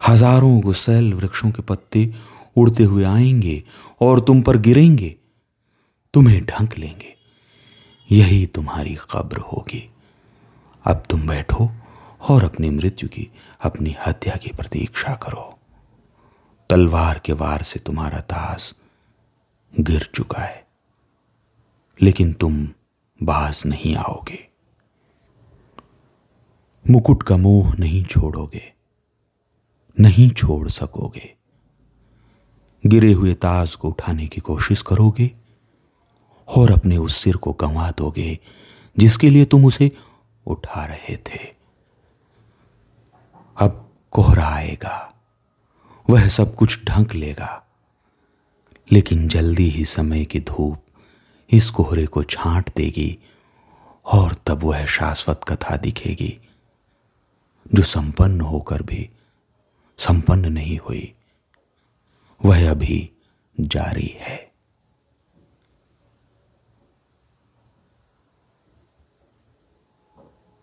हज़ारों 0.08 0.62
गुस्सैल 0.62 1.14
वृक्षों 1.14 1.52
के 1.52 1.62
पत्ते 1.62 2.14
उड़ते 2.56 2.84
हुए 2.84 3.04
आएँगे 3.04 3.64
और 4.02 4.20
तुम 4.20 4.42
पर 4.42 4.58
गिरेंगे। 4.58 5.16
तुम्हें 6.18 6.46
ढंक 6.46 6.78
लेंगे। 6.78 7.16
यही 8.12 8.46
तुम्हारी 8.46 8.98
कब्र 9.12 9.38
होगी। 9.38 9.92
अब 10.86 11.04
तुम 11.10 11.28
बैठो 11.28 11.70
और 12.30 12.44
अपनी 12.44 12.70
मृत्यु 12.70 13.10
की 13.10 13.30
अपनी 13.62 13.96
हत्या 14.08 14.36
की 14.36 14.50
प्रतीक्षा 14.50 15.16
करो। 15.16 15.60
तलवार 16.70 17.20
के 17.20 17.34
वार 17.34 17.64
से 17.64 17.80
तुम्हारा 17.80 18.20
ताज 18.20 18.74
गिर 19.80 20.12
चुका 20.16 20.42
है। 20.42 20.68
लेकिन 22.02 22.34
तुम 22.34 22.70
बाज 23.24 23.64
नहीं 23.66 23.96
आओगे। 23.96 24.48
मुकुट 26.90 27.24
का 27.24 27.38
मोह 27.38 27.76
नहीं 27.76 28.06
छोड़ोगे। 28.06 28.74
नहीं 30.00 30.30
छोड़ 30.30 30.70
सकोगे। 30.70 31.36
गिरे 32.86 33.14
हुए 33.14 33.34
ताज 33.34 33.76
को 33.76 33.90
उठाने 33.90 34.28
की 34.28 34.42
कोशिश 34.42 34.82
करोगे 34.82 35.47
और 36.48 36.72
अपने 36.72 36.98
उस 36.98 37.18
सिर 37.18 37.36
को 37.36 37.54
गंवा 37.54 37.92
दोगे, 37.98 38.40
जिसके 39.00 39.30
लिए 39.30 39.46
तुम 39.46 39.66
उसे 39.66 39.92
उठा 40.48 40.86
रहे 40.86 41.18
थे। 41.18 41.54
अब 43.58 43.90
कोहरा 44.12 44.48
आएगा, 44.48 45.14
वह 46.10 46.28
सब 46.28 46.56
कुछ 46.56 46.86
ढंक 46.86 47.14
लेगा। 47.14 47.64
लेकिन 48.92 49.28
जल्दी 49.28 49.70
ही 49.70 49.86
समय 49.86 50.26
की 50.26 50.40
धूप 50.40 50.84
इस 51.52 51.70
कोहरे 51.70 52.06
को 52.06 52.24
छांट 52.24 52.70
देगी 52.76 53.20
और 54.06 54.36
तब 54.46 54.64
वह 54.64 54.86
शाश्वत 54.86 55.42
कथा 55.48 55.78
दिखेगी, 55.78 56.40
जो 57.74 57.84
संपन्न 57.84 58.42
होकर 58.42 58.82
भी 58.82 59.10
संपन्न 59.98 60.54
नहीं 60.54 60.80
हुई। 60.80 61.14
वह 62.46 62.72
अभी 62.72 63.12
जारी 63.60 64.18
है। 64.20 64.47